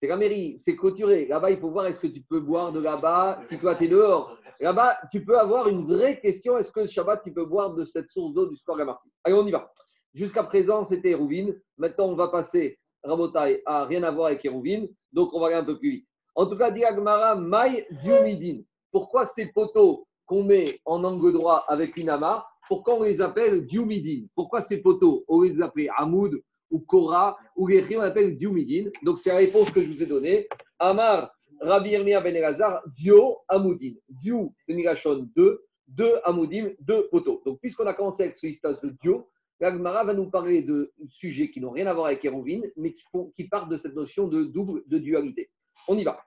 [0.00, 1.26] C'est la mairie, c'est clôturé.
[1.26, 3.88] Là-bas, il faut voir est-ce que tu peux boire de là-bas si toi, tu es
[3.88, 4.38] dehors?
[4.60, 7.84] Là-bas, tu peux avoir une vraie question est-ce que le Shabbat, tu peux boire de
[7.84, 9.72] cette source d'eau du Sport Martine Allez, on y va.
[10.14, 11.60] Jusqu'à présent, c'était Hérouvine.
[11.76, 14.88] Maintenant, on va passer, Rabotai, à rien à voir avec Hérouvine.
[15.12, 16.08] Donc, on va aller un peu plus vite.
[16.34, 18.62] En tout cas, Diagmara, Maï Diumidin.
[18.92, 23.66] Pourquoi ces poteaux qu'on met en angle droit avec une amarre, pourquoi on les appelle
[23.66, 26.40] Diumidin Pourquoi ces poteaux, on les appelle Hamoud
[26.70, 30.06] ou Kora ou les on appelle Diumidin Donc, c'est la réponse que je vous ai
[30.06, 30.48] donnée.
[30.78, 31.30] Amar,
[31.60, 33.94] Rabbi Irmia Ben Elazar, Dio, Amoudin.
[34.08, 37.42] Diu, c'est Migashon 2, 2 Amoudim, 2 poteaux.
[37.44, 39.28] Donc, puisqu'on a commencé avec ce histoire de Dio,
[39.60, 42.94] L'Agmara va nous parler de sujets qui n'ont rien à voir avec Hérovine, mais
[43.34, 45.50] qui, partent de cette notion de double, de dualité.
[45.88, 46.24] On y va.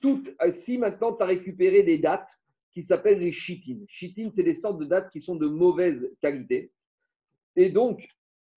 [0.00, 2.30] Tout, euh, si maintenant tu as récupéré des dates
[2.72, 3.84] qui s'appellent les chitines.
[3.88, 6.72] Chitines, c'est des sortes de dates qui sont de mauvaise qualité.
[7.56, 8.08] Et donc,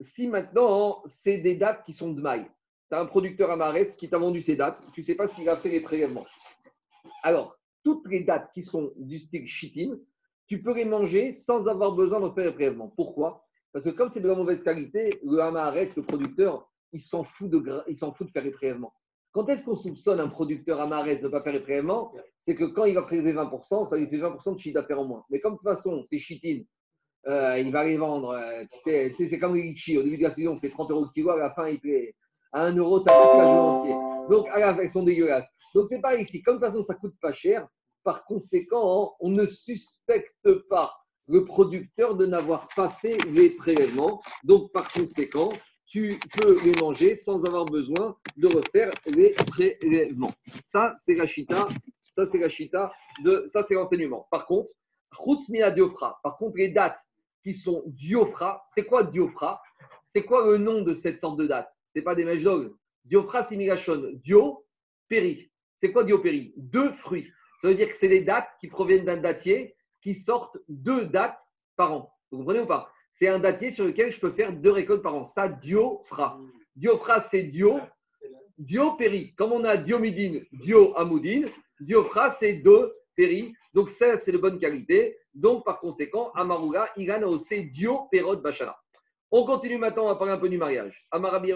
[0.02, 2.50] si maintenant c'est des dates qui sont de maille,
[2.90, 5.28] tu as un producteur à Maretz qui t'a vendu ces dates, tu ne sais pas
[5.28, 6.26] s'il a fait les prélèvements.
[7.24, 10.00] Alors, toutes les dates qui sont du style chitine,
[10.48, 12.94] tu peux les manger sans avoir besoin de faire les prélèvements.
[12.96, 13.46] Pourquoi?
[13.72, 17.50] Parce que comme c'est de la mauvaise qualité, le Hamaretz, le producteur, il s'en fout,
[17.50, 17.60] de,
[18.16, 18.94] fout de faire les prélèvements.
[19.32, 22.14] Quand est-ce qu'on soupçonne un producteur Hamaretz de ne pas faire les prélèvements?
[22.39, 25.06] C'est que quand il va prélever 20%, ça lui fait 20% de chiffre d'affaires en
[25.06, 25.26] moins.
[25.32, 26.66] Mais comme de toute façon, c'est chitine,
[27.28, 28.30] euh, il va les vendre.
[28.30, 29.98] Euh, tu sais, c'est comme les litchis.
[29.98, 31.32] Au début de la saison, c'est 30 euros le kilo.
[31.32, 32.16] À la fin, il fait
[32.52, 33.00] à 1 euro.
[34.30, 35.48] Donc, à ils sont dégueulasses.
[35.74, 36.41] Donc, c'est pas ici.
[36.44, 37.68] Comme de toute façon, ça coûte pas cher,
[38.04, 40.93] par conséquent, on ne suspecte pas
[41.28, 44.22] le producteur de n'avoir pas fait les prélèvements.
[44.43, 45.49] Donc, par conséquent,
[45.86, 50.34] tu peux les manger sans avoir besoin de refaire les prélèvements.
[50.66, 51.68] Ça, c'est la chita.
[52.04, 52.91] Ça, c'est la chita.
[53.24, 54.28] De, ça, c'est l'enseignement.
[54.32, 54.70] Par contre,
[55.76, 56.20] Diofra.
[56.24, 56.99] Par contre, les dates
[57.43, 59.62] qui sont Diofra, c'est quoi Diofra?
[60.08, 61.72] C'est quoi le nom de cette sorte de date?
[61.93, 62.43] Ce n'est pas des mèches
[63.06, 63.58] Diofra, c'est.
[64.24, 64.66] Dio,
[65.08, 65.51] péri.
[65.78, 67.28] C'est quoi Diopéri Deux fruits.
[67.64, 71.39] Ça veut dire que c'est les dates qui proviennent d'un datier qui sortent deux dates
[71.78, 72.14] par an.
[72.30, 72.91] Vous comprenez ou pas?
[73.14, 75.26] C'est un datier sur lequel je peux faire deux récoltes par an.
[75.26, 76.38] Ça, diofra.
[76.76, 77.80] Diofra, c'est dio.
[78.57, 79.34] Dio péri.
[79.36, 81.49] Comme on a diomidine, dio amoudine,
[81.80, 83.53] diofra, c'est deux péri.
[83.74, 85.18] Donc, ça, c'est de bonne qualité.
[85.34, 88.78] Donc, par conséquent, Amaruga, Iran aussi dio perot bachara.
[89.32, 91.07] On continue maintenant, on va parler un peu du mariage.
[91.11, 91.53] Amarabi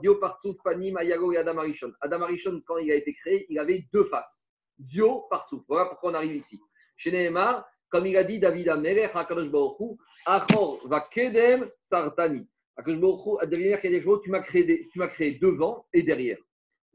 [0.00, 1.92] Dio Partouf, Panim, Ayago et Adamarishon.
[2.00, 4.43] Adamarishon, quand il a été créé, il avait deux faces.
[4.78, 5.64] Dio partout.
[5.68, 6.60] Voilà pourquoi on arrive ici.
[6.96, 12.46] Chez Nehemar, comme il a dit David Amelech, Akadosh Baruch Achor va kedem sartani.
[12.76, 16.38] Akadosh Baruch Hu, tu m'as créé, tu m'as créé devant et derrière.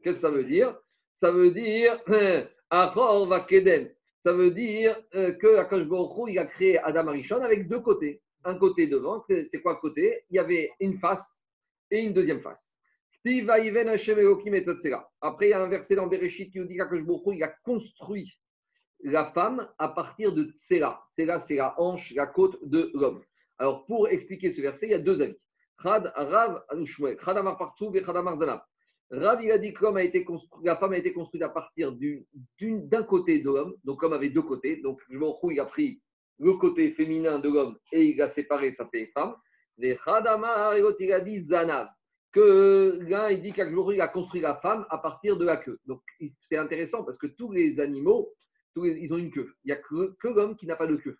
[0.02, 0.76] Qu'est-ce que ça veut dire?
[1.14, 2.00] Ça veut dire
[2.70, 3.88] Achor va kedem.
[4.22, 8.22] Ça veut dire euh, que Akadosh Baruch il a créé Adam Arishon avec deux côtés.
[8.44, 10.24] Un côté devant, c'est quoi côté?
[10.30, 11.42] Il y avait une face
[11.90, 12.79] et une deuxième face.
[13.22, 13.36] Après,
[15.46, 18.32] il y a un verset dans Bereshit qui nous dit qu'il a construit
[19.02, 21.02] la femme à partir de Tsela.
[21.12, 23.22] Tsela, c'est la hanche, la côte de l'homme.
[23.58, 25.36] Alors, pour expliquer ce verset, il y a deux avis.
[25.76, 26.62] Rav Rav,
[29.42, 30.26] il a dit que a été
[30.62, 34.42] la femme a été construite à partir d'un côté de l'homme, donc l'homme avait deux
[34.42, 34.76] côtés.
[34.76, 36.00] Donc, il a pris
[36.38, 39.34] le côté féminin de l'homme et il a séparé, ça fait femme.
[39.78, 41.90] Et Khadamar, il a dit Zanav
[42.32, 45.78] que l'un, il dit il a construit la femme à partir de la queue.
[45.86, 46.02] Donc,
[46.40, 48.32] c'est intéressant parce que tous les animaux,
[48.76, 49.52] ils ont une queue.
[49.64, 51.16] Il n'y a que, que l'homme qui n'a pas de queue.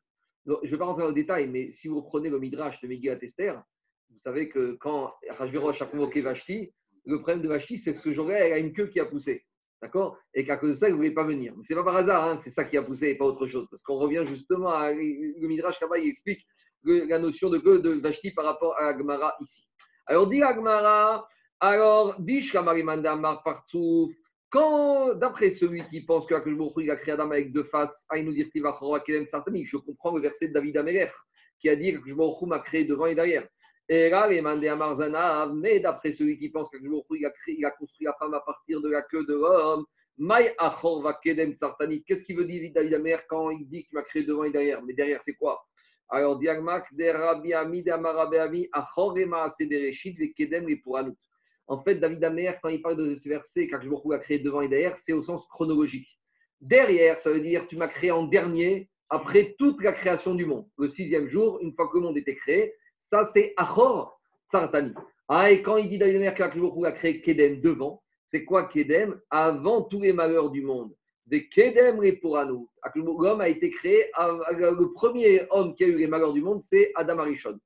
[0.46, 2.88] je ne vais pas rentrer dans le détail, mais si vous reprenez le Midrash de
[2.88, 3.62] Megillat Esther,
[4.11, 6.72] vous savez que quand Rajvirosh a convoqué Vashti,
[7.06, 9.44] le problème de Vashti, c'est que ce jour-là, elle a une queue qui a poussé.
[9.82, 10.18] D'accord?
[10.34, 11.54] Et qu'à cause de ça, elle ne voulait pas venir.
[11.56, 13.46] Mais ce n'est pas par hasard, hein, c'est ça qui a poussé et pas autre
[13.46, 13.66] chose.
[13.70, 16.46] Parce qu'on revient justement à le Midrash là il explique
[16.84, 19.66] la notion de queue de Vashti par rapport à Agmara ici.
[20.11, 21.28] Alors, dit Agmara,
[21.61, 22.16] alors,
[24.50, 26.34] quand, d'après celui qui pense que
[26.80, 31.08] il a créé Adam avec deux faces, je comprends le verset de David Améler
[31.61, 33.46] qui a dit que m'a créé devant et derrière.
[33.88, 34.42] Et là, les
[35.54, 38.80] mais d'après celui qui pense que il a, il a construit la femme à partir
[38.80, 39.86] de la queue de l'homme,
[42.04, 44.82] Qu'est-ce qu'il veut dire David Améler quand il dit qu'il m'a créé devant et derrière?
[44.82, 45.64] Mais derrière, c'est quoi?
[46.12, 51.16] Alors, Diagmak de Rabbi Ami Ami Achorema Sedereshit Kedem et Puranut.
[51.68, 54.61] En fait, David Amer, quand il parle de ce verset, quand je a créé devant
[54.61, 56.08] et derrière, c'est au sens chronologique.
[56.61, 60.66] Derrière, ça veut dire tu m'as créé en dernier après toute la création du monde.
[60.78, 64.92] Le sixième jour, une fois que le monde était créé, ça c'est Achor Sartani.
[65.28, 69.20] Ah, et quand il dit David que a créé Kedem devant, c'est quoi Kedem?
[69.30, 70.92] Avant tous les malheurs du monde.
[71.30, 72.00] Des Kedem
[72.48, 72.68] nous.
[72.96, 76.90] L'homme a été créé, le premier homme qui a eu les malheurs du monde, c'est
[76.96, 77.56] Adam Arishon.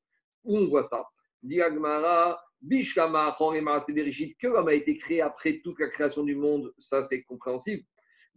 [0.45, 1.03] Où on voit ça?
[1.43, 7.23] Diagmara, Bishkama, que l'homme a été créé après toute la création du monde, ça c'est
[7.23, 7.83] compréhensible.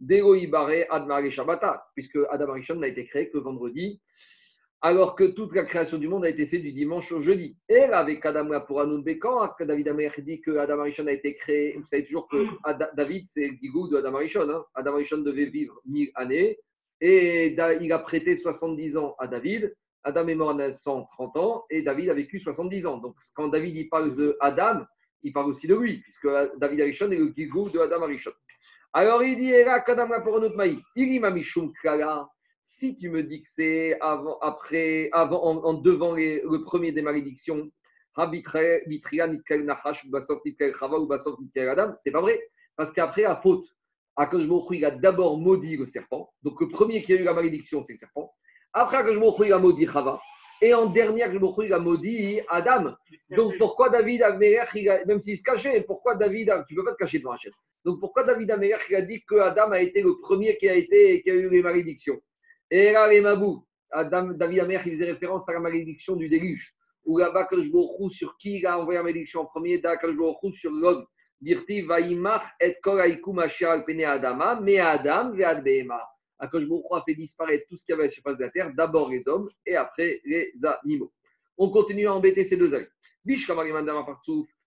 [0.00, 4.00] Degoïbare, Admar Shabbata, puisque Adam Arishon n'a été créé que vendredi,
[4.80, 7.56] alors que toute la création du monde a été faite du dimanche au jeudi.
[7.68, 11.34] Et là, avec Adam pour Anoun Bekan, David Amer dit que Adam Arishon a été
[11.34, 12.46] créé, vous savez toujours que
[12.94, 14.48] David, c'est le gigou de Adam Arishon.
[14.48, 14.64] Hein.
[14.74, 16.58] Adam Arishon devait vivre mille années,
[17.00, 19.74] et il a prêté 70 ans à David.
[20.04, 22.98] Adam est mort à 130 ans et David a vécu 70 ans.
[22.98, 24.84] Donc, quand David il parle de Adam,
[25.22, 28.30] il parle aussi de lui, puisque David Arishon est le gigou de Adam Arishon.
[28.92, 29.52] Alors, il dit,
[32.68, 37.70] si tu me dis que c'est avant, après, avant, en, devant le premier des malédictions,
[38.14, 38.42] c'est
[42.12, 42.38] pas vrai.
[42.76, 43.64] Parce qu'après, à faute,
[44.70, 46.30] il a d'abord maudit le serpent.
[46.42, 48.34] Donc, le premier qui a eu la malédiction, c'est le serpent.
[48.74, 50.20] Après, Akashmochu, il a maudit Chava.
[50.60, 52.92] Et en dernier, Akashmochu, il a maudit Adam.
[53.30, 54.64] Donc pourquoi David Améler,
[55.06, 57.52] même s'il se cachait, pourquoi David, tu peux pas te cacher devant Hachem.
[57.84, 60.74] Donc pourquoi David Améler, il a dit que Adam a été le premier qui a,
[60.74, 62.20] été, qui a eu les malédictions?
[62.70, 66.74] Et là, les Mabou, David Améler, il faisait référence à la malédiction du déluge.
[67.04, 67.48] Ou là-bas,
[68.10, 71.06] sur qui il a envoyé la malédiction en premier, Akashmochu, sur l'homme.
[71.40, 75.32] Dirti, Vaimach et Pene Adama, mais Adam,
[76.40, 76.48] a
[77.06, 79.28] fait disparaître tout ce qu'il y avait à la surface de la terre, d'abord les
[79.28, 81.12] hommes et après les animaux.
[81.56, 82.86] On continue à embêter ces deux amis.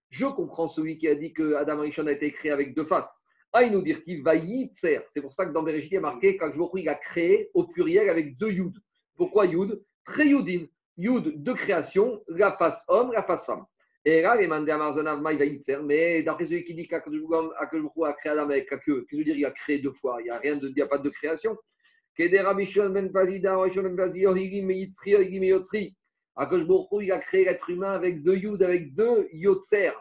[0.09, 3.20] Je comprends celui qui a dit que Adam Rishon a été créé avec deux faces.
[3.53, 5.01] Ah, il nous dit qu'il va yitzer.
[5.11, 6.39] C'est pour ça que dans Bereshit, il y a marqué
[6.75, 8.73] il a créé au pluriel avec deux yud.
[9.17, 9.83] Pourquoi yud?
[10.05, 10.65] Très yudin.
[10.97, 13.65] Yud de création, la face homme, la face femme.
[14.03, 15.77] Et là, les Marzanav, il va yitzer.
[15.83, 17.13] Mais d'après celui qui dit qu'Akash
[17.59, 17.65] a
[18.13, 20.17] créé Adam avec la queue, qu'est-ce dire Il a créé deux fois.
[20.21, 21.57] Il n'y a rien de, il n'y a pas de création.
[22.17, 22.27] Ben
[27.01, 29.91] il a créé l'être humain avec deux yud, avec deux yotzer.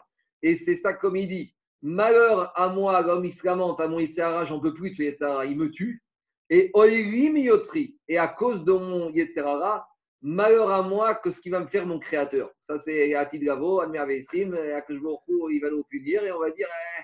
[0.41, 1.55] Et c'est ça comme il dit.
[1.81, 6.03] Malheur à moi, l'homme islamante, à mon Yetzerara, j'en peux plus de il me tue.
[6.49, 7.97] Et Oirim Yotzri.
[8.07, 9.87] Et à cause de mon Yetzerara,
[10.21, 12.51] malheur à moi que ce qui va me faire mon créateur.
[12.59, 16.67] Ça, c'est à Tidgavo, Admer Avesim, à il va nous punir et on va dire
[16.99, 17.03] eh,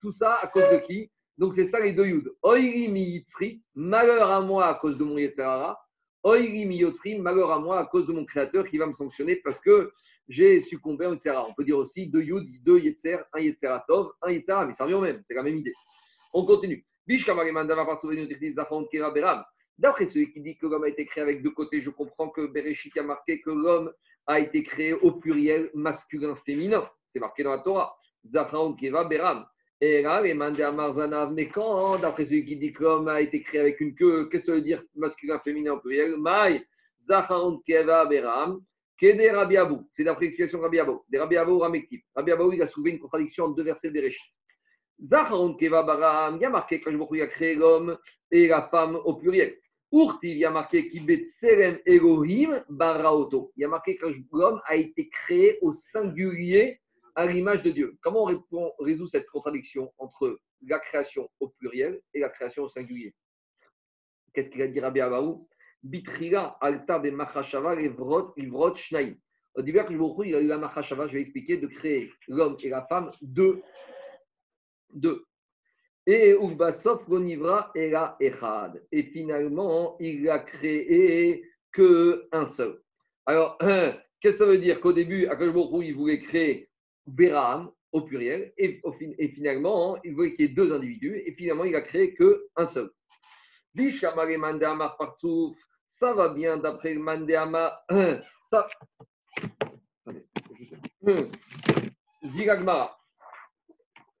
[0.00, 1.10] tout ça à cause de qui?
[1.38, 2.32] Donc c'est ça les deux yud.
[2.42, 3.24] Oiri mi
[3.74, 5.78] malheur à moi à cause de mon yetzerara.
[6.24, 6.82] Oiri mi
[7.18, 9.92] malheur à moi à cause de mon créateur qui va me sanctionner parce que
[10.28, 11.48] j'ai succombé à yetzerara.
[11.48, 14.96] On peut dire aussi deux yud, deux yetzer, un yetzeratov, un yetzera, mais ça revient
[14.96, 15.72] au même, c'est la même idée.
[16.34, 16.84] On continue.
[19.78, 22.46] D'après celui qui dit que l'homme a été créé avec deux côtés, je comprends que
[22.46, 23.92] Bereshit a marqué que l'homme
[24.26, 26.86] a été créé au pluriel masculin-féminin.
[27.08, 27.96] C'est marqué dans la Torah.
[28.26, 29.46] Zachon Keva Beram.
[29.80, 33.60] Et là, les Marzanav, mais quand, d'après celui qui dit que l'homme a été créé
[33.60, 36.16] avec une queue, qu'est-ce que ça veut dire masculin, féminin en pluriel?
[36.18, 36.66] Maï,
[37.00, 38.60] Zacharon Keva Beram,
[38.98, 39.88] Kede Rabiabou.
[39.92, 41.04] C'est d'après l'explication de Rabiabou.
[41.08, 42.02] Des Rabiabou Ramektif.
[42.14, 44.34] Rabiabou, il a soulevé une contradiction entre deux versets de Réchit.
[45.00, 47.96] Zacharon Keva Baram, il y a marqué quand je a créé l'homme
[48.32, 49.56] et la femme au pluriel.
[49.92, 50.90] Urti, il y a marqué
[51.86, 52.64] Elohim.
[52.68, 56.80] Il y a marqué quand l'homme a été créé au singulier
[57.14, 57.96] à l'image de Dieu.
[58.02, 63.14] Comment on, résout cette contradiction entre la création au pluriel et la création au singulier?
[64.34, 65.48] Qu'est-ce qu'il a dit Rabbi Abaou
[65.82, 69.16] Bitrila alta be machashava ivrot shnaim.
[69.54, 72.56] Au début, que je il a eu la machashava, je vais expliquer, de créer l'homme
[72.62, 73.62] et la femme deux.
[74.90, 75.24] Deux.
[76.06, 78.82] Et Uvbasov Gonivra et la Echad.
[78.92, 82.80] Et finalement, il a créé que un seul.
[83.26, 83.58] Alors,
[84.20, 84.80] qu'est-ce que ça veut dire?
[84.80, 86.70] Qu'au début, Akashbourou, il voulait créer
[87.06, 88.80] Béram au pluriel, et,
[89.18, 92.66] et finalement, il voulait qu'il y ait deux individus, et finalement, il a créé qu'un
[92.66, 92.90] seul.
[95.98, 97.82] Ça va bien d'après Mandéama.
[98.40, 98.68] Ça.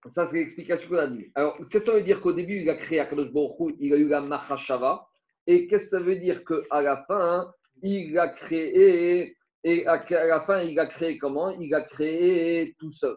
[0.08, 1.30] Ça, c'est l'explication qu'on a dit.
[1.36, 3.96] Alors, qu'est-ce que ça veut dire qu'au début, il a créé Akadosh Baruch il a
[3.96, 5.06] eu la Mahashava?
[5.46, 7.52] Et qu'est-ce que ça veut dire qu'à la fin,
[7.82, 11.50] il a créé et à la fin, il a créé comment?
[11.50, 13.16] Il a créé tout seul.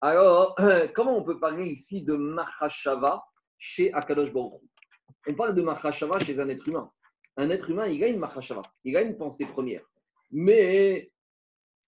[0.00, 0.56] Alors,
[0.94, 3.22] comment on peut parler ici de Mahashava
[3.58, 4.60] chez Akadosh Baruch
[5.28, 6.90] On parle de Mahashava chez un être humain.
[7.36, 9.82] Un être humain, il a une Mahashava, il a une pensée première.
[10.30, 11.10] Mais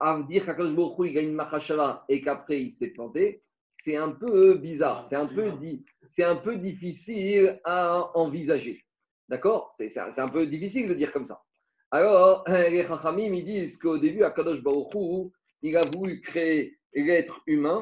[0.01, 3.43] à dire qu'Akadosh Baruch il a une Mahashava et qu'après il s'est planté,
[3.77, 8.85] c'est un peu bizarre, c'est un peu, difficile à envisager.
[9.29, 9.75] D'accord?
[9.79, 11.43] C'est, un peu difficile de dire comme ça.
[11.91, 15.33] Alors, les Chachamim, ils disent qu'au début, Akadosh Baruch
[15.63, 17.81] il a voulu créer l'être humain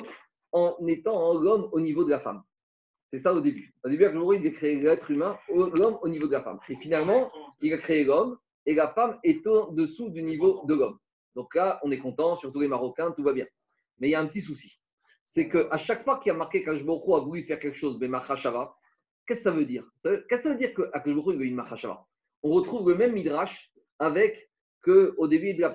[0.53, 2.43] en étant l'homme au niveau de la femme.
[3.13, 3.75] C'est ça au début.
[3.85, 6.59] Au début, il a créé l'être humain, l'homme au niveau de la femme.
[6.71, 10.99] Et finalement, il a créé l'homme et la femme est au-dessous du niveau de l'homme.
[11.35, 13.45] Donc là, on est content, surtout les Marocains, tout va bien.
[13.99, 14.73] Mais il y a un petit souci.
[15.27, 18.09] C'est qu'à chaque fois qu'il y a marqué qu'Ajboko a voulu faire quelque chose, mais
[18.09, 18.75] Machashava,
[19.27, 19.85] qu'est-ce que ça veut dire?
[20.03, 22.07] Qu'est-ce que ça veut dire qu'Ajboko veut une Machashava
[22.43, 24.49] On retrouve le même Midrash avec
[24.83, 25.69] qu'au début de la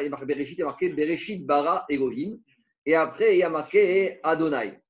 [0.00, 2.38] il y a marqué Bereshit, il y a marqué Bereshit bara Elohim.
[2.84, 4.81] Et après, il y a marqué Adonai.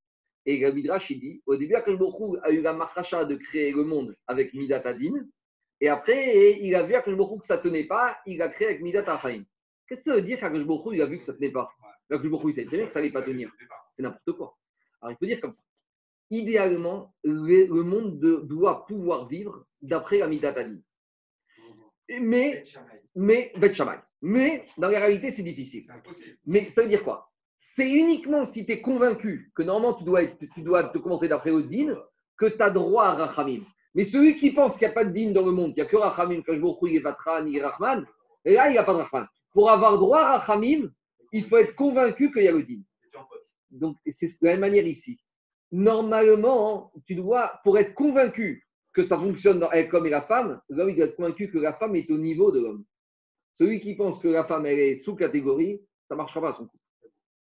[0.44, 3.84] Et le Midrash, il dit au début, Akashboko a eu la Machacha de créer le
[3.84, 5.26] monde avec Midat Adin.
[5.80, 8.82] Et après, il a vu Akashboko que ça ne tenait pas, il a créé avec
[8.82, 9.44] Midat Achaim.
[9.86, 11.70] Qu'est-ce que ça veut dire qu'Akashboko, il a vu que ça ne tenait pas?
[12.10, 13.50] Akashboko, il sait très bien que ça n'allait pas tenir.
[13.94, 14.56] C'est n'importe quoi.
[15.00, 15.62] Alors, il faut dire comme ça.
[16.30, 20.78] Idéalement, le, monde doit pouvoir vivre d'après la Midat Adin.
[22.20, 22.64] Mais,
[23.14, 23.52] mais,
[24.20, 25.84] mais, dans la réalité, c'est difficile.
[26.46, 27.31] Mais ça veut dire quoi?
[27.64, 31.50] C'est uniquement si tu es convaincu que normalement tu dois, tu dois te commenter d'après
[31.50, 31.62] le
[32.36, 33.62] que tu as droit à Rachamim.
[33.94, 35.88] Mais celui qui pense qu'il n'y a pas de din dans le monde, qu'il n'y
[35.88, 38.04] a que Rachamim, que je ni Rahman,
[38.44, 39.28] et là, il n'y a pas de Rahman.
[39.52, 40.90] Pour avoir droit à Rachamim,
[41.32, 42.80] il faut être convaincu qu'il y a le din.
[43.70, 45.20] Donc, c'est de la même manière ici.
[45.70, 50.90] Normalement, tu dois, pour être convaincu que ça fonctionne dans comme et la femme, l'homme
[50.90, 52.84] il doit être convaincu que la femme est au niveau de l'homme.
[53.54, 56.66] Celui qui pense que la femme est sous catégorie, ça ne marchera pas à son
[56.66, 56.78] coup.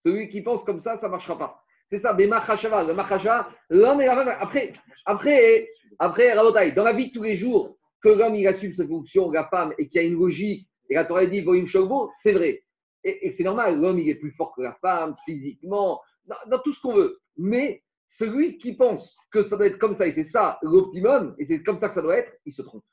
[0.05, 1.63] Celui qui pense comme ça, ça ne marchera pas.
[1.87, 4.41] C'est ça, Machashava, le Machacha, l'homme et la.
[4.41, 4.73] Après,
[5.05, 9.31] après, après, dans la vie de tous les jours, que l'homme il assume ses fonctions,
[9.31, 11.65] la femme, et qu'il y a une logique, et la Torah dit Voim
[12.23, 12.63] c'est vrai.
[13.03, 16.01] Et, c'est normal, l'homme il est plus fort que la femme, physiquement,
[16.47, 17.19] dans tout ce qu'on veut.
[17.37, 21.45] Mais celui qui pense que ça doit être comme ça et c'est ça l'optimum, et
[21.45, 22.85] c'est comme ça que ça doit être, il se trompe.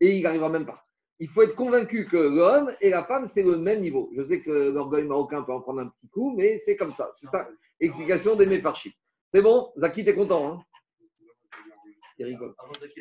[0.00, 0.84] Et il n'arrivera même pas.
[1.22, 4.10] Il faut être convaincu que l'homme et la femme, c'est le même niveau.
[4.16, 7.10] Je sais que l'orgueil marocain peut en prendre un petit coup, mais c'est comme ça.
[7.14, 7.46] C'est ça,
[7.78, 8.94] explication des méparchis.
[9.32, 9.70] C'est bon?
[9.76, 10.64] Zaki, t'es content hein?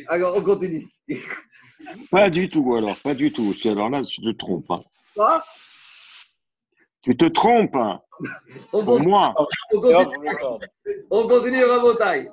[0.08, 0.88] Alors, on continue.
[2.12, 3.54] Pas du tout, alors, pas du tout.
[3.66, 4.70] Alors là, tu te trompes.
[4.70, 4.82] Hein.
[7.02, 7.76] Tu te trompes.
[8.74, 9.34] On Pour moi.
[9.72, 10.30] On continue,
[11.10, 12.30] on continue Rabotai.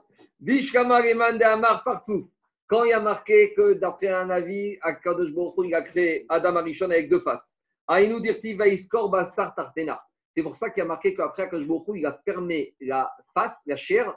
[0.46, 2.28] et Amar partout.
[2.68, 5.30] Quand il a marqué que d'après un avis, Akadosh
[5.64, 7.54] il a créé Adam Arishon avec deux faces.
[7.86, 10.02] Aïnou dirti vaiskor basar tartena.
[10.32, 14.12] C'est pour ça qu'il a marqué qu'après Akadosh il a fermé la face, la chair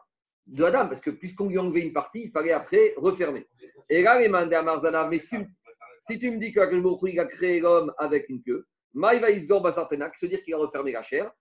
[0.48, 3.46] de Adam, parce que puisqu'on lui a enlevé une partie, il fallait après refermer.
[3.88, 7.94] Et là, les Amar Zana, mais si, tu me dis qu'Akadosh il a créé l'homme
[8.00, 11.32] avec une queue, Maïva Isgor Basartenak, c'est-à-dire qu'il a refermé la chair.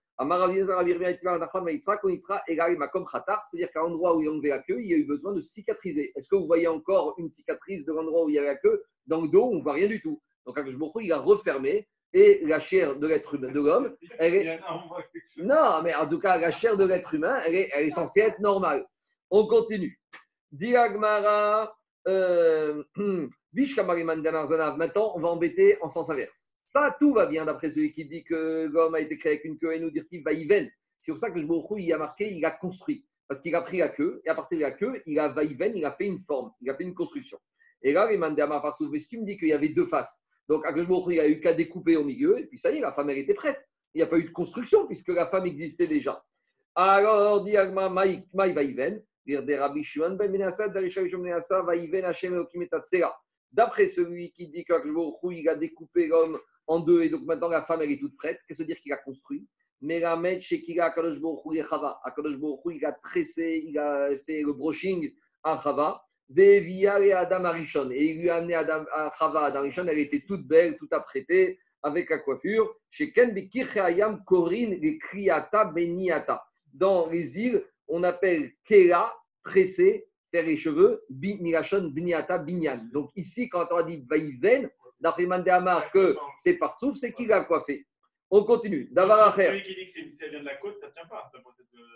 [3.51, 5.43] C'est-à-dire qu'à l'endroit où il a enlevé la queue, il y a eu besoin de
[5.43, 6.13] cicatriser.
[6.17, 8.83] Est-ce que vous voyez encore une cicatrice de l'endroit où il y a la queue?
[9.07, 10.21] Dans le dos, on ne voit rien du tout.
[10.45, 10.59] Donc,
[11.01, 14.61] il a refermé et la chair de l'être humain, de l'homme, elle est.
[15.37, 18.21] Non, mais en tout cas, la chair de l'être humain, elle est, elle est censée
[18.21, 18.87] être normale.
[19.31, 20.01] On continue.
[20.53, 21.75] Diagmara.
[22.07, 22.83] Euh,
[23.53, 26.48] Maintenant, on va embêter en sens inverse.
[26.71, 29.59] Ça, tout va bien d'après celui qui dit que l'homme a été créé avec une
[29.59, 30.71] queue et nous dire qu'il va y venir.
[31.01, 33.07] C'est pour ça que je me il a marqué, il a construit.
[33.27, 35.45] Parce qu'il a pris la queue et à partir de la queue, il a va
[35.45, 37.39] y il a fait une forme, il a fait une construction.
[37.81, 40.23] Et là, les mandama partout, mais si tu me dis qu'il y avait deux faces,
[40.47, 43.09] donc il a eu qu'à découper au milieu et puis ça y est, la femme
[43.09, 43.67] elle était prête.
[43.95, 46.23] Il n'y a pas eu de construction puisque la femme existait déjà.
[46.75, 49.01] Alors, dit Agma, Maï va y venir.
[53.53, 56.39] D'après celui qui dit qu'il a découpé l'homme
[56.69, 58.41] en deux, et donc maintenant la femme elle est toute prête.
[58.47, 59.47] Qu'est-ce dire qu'il a construit?
[59.81, 61.19] Mais la mettre chez Kila Akadosh
[61.55, 62.01] et Chava.
[62.71, 65.11] Il a tressé, il a fait le brushing
[65.43, 66.03] à Chava.
[66.37, 67.91] et Adam Arishon.
[67.91, 71.59] Et il lui a amené Adam, à Chava Adam elle était toute belle, toute apprêtée,
[71.83, 72.75] avec la coiffure.
[72.91, 76.45] Chez Ken Bekircheayam Korin, les Kriata Beniata.
[76.75, 79.15] Dans les îles, on appelle Kela,
[79.45, 82.89] tressé, faire les cheveux, Milachon Beniata Binyan.
[82.93, 84.69] Donc ici, quand on a dit Vaïven,
[85.01, 87.87] d'après Mandéamar que c'est partout, c'est qui l'a coiffé.
[88.31, 88.89] On continue.
[88.93, 89.35] D'avoir.
[89.35, 91.31] Celui qui dit que ça vient de la côte, ça ne tient pas.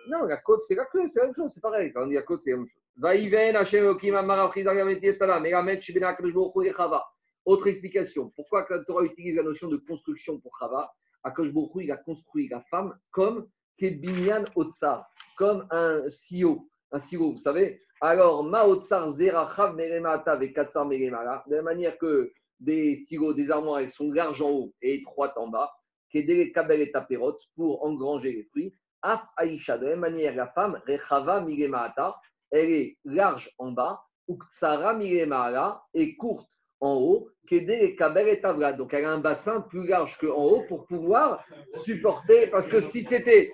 [0.09, 1.93] Non, la côte, c'est la queue, c'est la même chose, c'est pareil.
[1.93, 2.83] Quand on dit la côte, c'est la même chose.
[2.97, 7.05] Vaïven, Hachem, Okim, Amara, Frizar, Meramet, Shibena, Kajbo, Chava.
[7.45, 8.33] Autre explication.
[8.35, 10.91] Pourquoi quand Torah utilise la notion de construction pour Chava?
[11.25, 13.49] Akashbourou, il a construit la femme comme
[13.79, 16.69] Kebinyan Otsar, comme un sio.
[16.91, 21.63] Un silo, vous savez Alors, Ma Otsar, Zera, Chav, Meremata, avec Katsar, Meremala, de la
[21.63, 22.31] manière que
[22.63, 25.71] des silos, des armoires, elles sont larges en haut et étroites en bas,
[26.15, 28.75] des kabel et taperot pour engranger les fruits.
[29.03, 32.17] Af Aïcha, de la même manière, la femme, Rechava Milemaata,
[32.51, 36.49] elle est large en bas Uktsara Miremara est courte
[36.81, 38.73] en haut, Kede Kaber et Tavla.
[38.73, 41.45] Donc elle a un bassin plus large qu'en haut pour pouvoir
[41.85, 42.49] supporter.
[42.49, 43.53] Parce que si c'était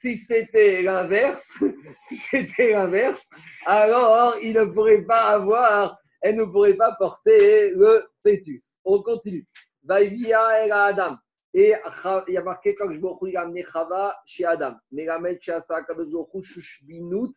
[0.00, 0.18] si
[0.82, 1.62] l'inverse,
[2.08, 3.28] si c'était l'inverse,
[3.64, 8.78] alors il ne pourrait pas avoir, elle ne pourrait pas porter le fœtus.
[8.84, 9.46] On continue.
[9.84, 11.16] Vaivia et Adam.
[11.54, 11.72] Et
[12.28, 12.98] il y a marqué quand je
[13.28, 14.74] il a amené Chava chez Adam.
[14.90, 17.32] Mettre chez Asa Kadozoku Shushbinut,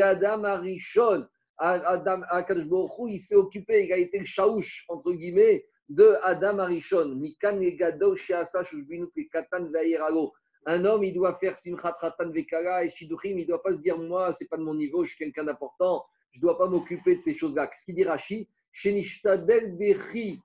[0.00, 1.26] Adam Arishon.
[1.58, 7.14] Adam Akadjbohu, il s'est occupé, il a été le chaouche, entre guillemets, de Adam Arishon.
[7.16, 10.32] Mikan Gado Shiasa Shushbinut Katan Vairalo.
[10.66, 13.80] Un homme, il doit faire Simchat Ratan Vekara et Shiduchim, il ne doit pas se
[13.80, 16.04] dire, moi, c'est pas de mon niveau, je suis quelqu'un d'important,
[16.34, 17.66] je ne dois pas m'occuper de ces choses-là.
[17.68, 18.46] Qu'est-ce qu'il dit Rashi?
[18.72, 20.38] Shenishtadel Bechi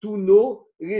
[0.00, 0.94] Tuno, il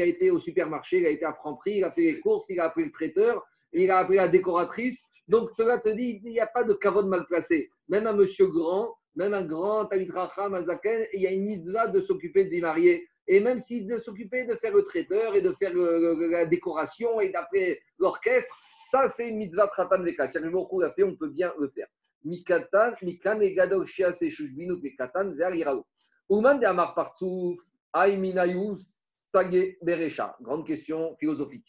[0.00, 2.60] a été au supermarché, il a été à Franprix, il a fait les courses, il
[2.60, 6.40] a appelé le traiteur, il a appelé la décoratrice donc cela te dit, il n'y
[6.40, 7.70] a pas de kavod mal placé.
[7.88, 12.00] Même un monsieur grand, même un grand un Zaken, il y a une mitzvah de
[12.00, 13.06] s'occuper des mariés.
[13.26, 17.30] Et même s'il de s'occuper de faire le traiteur et de faire la décoration et
[17.30, 18.54] d'appeler l'orchestre,
[18.90, 20.28] ça c'est une mitzvah tratan veka.
[20.28, 21.86] Si le mot l'a fait, on peut bien le faire.
[22.24, 25.86] Mikatan, mikan et gadol shia se shushbinu vekatan vers irao.
[26.30, 27.58] Uman de amar partouf,
[27.94, 30.36] aiminayus, sage berecha.
[30.40, 31.66] Grande question philosophique.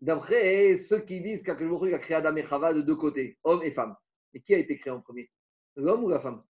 [0.00, 3.72] D'après ceux qui disent qu'Akadosh a créé Adam et Chava de deux côtés, homme et
[3.72, 3.96] femme.
[4.34, 5.30] Et qui a été créé en premier?
[5.74, 6.42] L'homme ou la femme?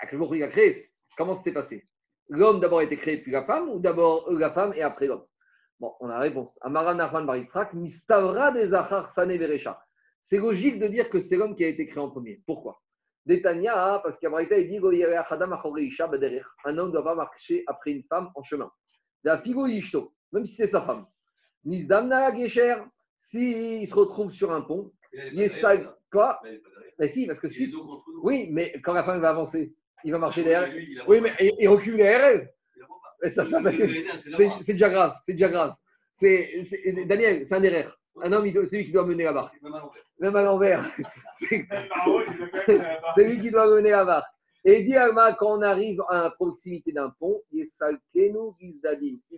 [0.00, 0.76] Akadosh a créé.
[1.16, 1.88] Comment ça s'est passé?
[2.28, 5.24] L'homme d'abord a été créé puis la femme ou d'abord la femme et après l'homme?
[5.84, 6.58] Bon, on a la réponse.
[6.62, 9.38] Amara Nachman Baritzrak, Mistavra des Achar Sane.
[10.22, 12.40] C'est logique de dire que c'est l'homme qui a été créé en premier.
[12.46, 12.80] Pourquoi?
[13.26, 18.42] Détania, parce qu'Amarita il dit un homme ne doit pas marcher après une femme en
[18.42, 18.70] chemin.
[19.24, 19.66] La figo
[20.32, 21.04] même si c'est sa femme.
[21.66, 22.76] Nisdamna Gesher,
[23.18, 26.40] s'il se retrouve sur un pont, Yesag, quoi?
[26.98, 27.74] Mais si, parce que si.
[28.22, 30.72] Oui, mais quand la femme va avancer, il va marcher derrière.
[31.06, 32.53] Oui, mais il recule derrière elle.
[33.22, 35.74] C'est déjà grave, c'est déjà grave.
[36.20, 37.98] Daniel, c'est un erreur.
[38.22, 39.60] Un homme, c'est lui qui doit mener la barque.
[40.20, 40.88] Même à l'envers.
[41.40, 44.28] C'est lui qui doit mener la barque.
[44.66, 44.94] Et dit
[45.38, 47.66] quand on arrive à proximité d'un pont, il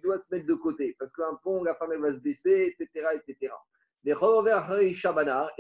[0.03, 0.95] doit se mettre de côté.
[0.99, 3.07] Parce qu'un pont, la femme, elle va se baisser, etc.
[3.15, 3.53] etc.
[4.05, 4.13] Et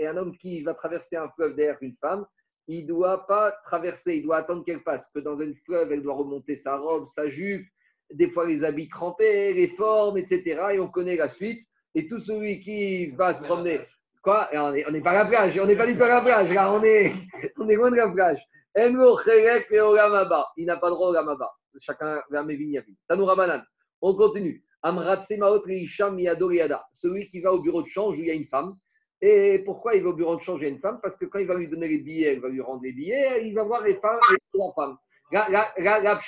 [0.06, 2.26] un homme qui va traverser un fleuve derrière une femme,
[2.68, 5.10] il ne doit pas traverser, il doit attendre qu'elle passe.
[5.12, 7.66] Parce que dans un fleuve, elle doit remonter sa robe, sa jupe,
[8.12, 10.60] des fois les habits trempés, les formes, etc.
[10.72, 11.66] Et on connaît la suite.
[11.94, 13.80] Et tout celui qui va se promener,
[14.22, 16.52] quoi On n'est pas à la plage, on n'est pas du tout à la plage,
[16.52, 17.12] là, on est,
[17.58, 18.38] on est loin de la plage.
[18.78, 18.92] Il
[20.66, 21.50] n'a pas droit au Gamaba.
[21.80, 22.82] Chacun vers mes vignes.
[23.08, 23.34] Tanoura.
[24.02, 24.62] On continue.
[26.92, 28.76] Celui qui va au bureau de change où il y a une femme.
[29.22, 31.00] Et pourquoi il va au bureau de change où il y a une femme?
[31.02, 33.46] Parce que quand il va lui donner les billets, il va lui rendre les billets,
[33.46, 34.98] il va voir les femmes et les femmes.
[35.32, 36.20] Là, là,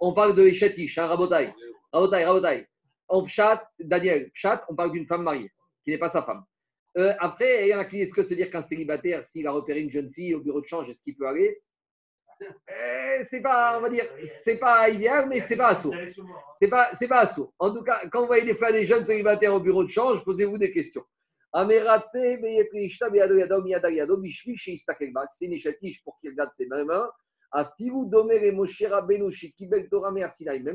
[0.00, 1.54] on parle de Echetish, hein, Rabotai.
[1.92, 2.66] Rabotai, Rabotai.
[3.08, 5.50] En Pshat, Daniel, Pshat, on parle d'une femme mariée,
[5.84, 6.42] qui n'est pas sa femme.
[6.98, 9.52] Euh, après, il y en a qui est-ce que c'est dire qu'un célibataire, s'il a
[9.52, 11.60] repéré une jeune fille au bureau de change, est-ce qu'il peut aller?
[12.42, 14.04] Euh, C'est pas, on va dire,
[14.42, 15.92] c'est pas idéal, mais c'est pas assaut.
[16.58, 17.52] C'est pas, c'est pas assaut.
[17.58, 20.24] En tout cas, quand vous voyez des fois des jeunes célibataires au bureau de change,
[20.24, 21.04] posez-vous des questions.
[21.54, 21.78] C'est
[25.46, 27.10] une échatiche pour qu'il regarde ses mains.
[27.52, 27.66] Même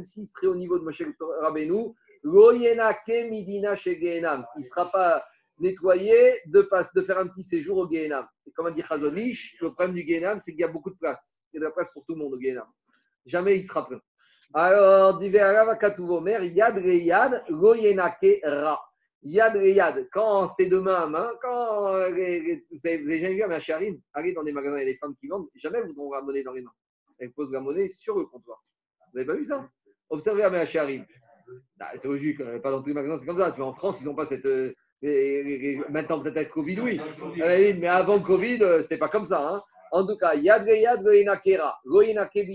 [0.06, 1.04] s'il serait au niveau de Moshe
[1.42, 1.94] Rabbeinu,
[2.24, 2.62] il
[4.58, 5.26] ne sera pas
[5.60, 6.68] nettoyer, de,
[7.06, 8.26] faire un petit séjour au Guéhenam.
[8.48, 10.98] Et comme a dit Chazonish, le problème du Guéhenam, c'est qu'il y a beaucoup de
[10.98, 11.40] place.
[11.54, 12.68] Il y a de la place pour tout le monde au Guéhenam.
[13.26, 14.00] Jamais il sera plein.
[14.54, 18.80] Alors, Yad Reyad, Goyenake Ra.
[19.24, 24.00] Yad Reyad, quand c'est de main à main, quand vous, avez, jamais vu un Macharim,
[24.14, 26.44] allez dans des magasins, il y a des femmes qui vendent, jamais vous vont ramener
[26.44, 26.74] dans les mains.
[27.20, 28.64] Elles posent la monnaie sur le comptoir.
[29.12, 29.70] Vous n'avez pas vu ça
[30.10, 31.06] Observez un Macharim.
[31.78, 33.54] Bah, c'est logique, euh, pas dans tous les magasins, c'est comme ça.
[33.62, 34.74] En France, ils n'ont pas cette, euh,
[35.90, 37.02] maintenant, peut-être Covid, oui.
[37.36, 39.48] Mais avant Covid, euh, ce n'était pas comme ça.
[39.48, 39.64] Hein.
[39.92, 42.48] En tout cas, Yad Yad Goinakera, Goinake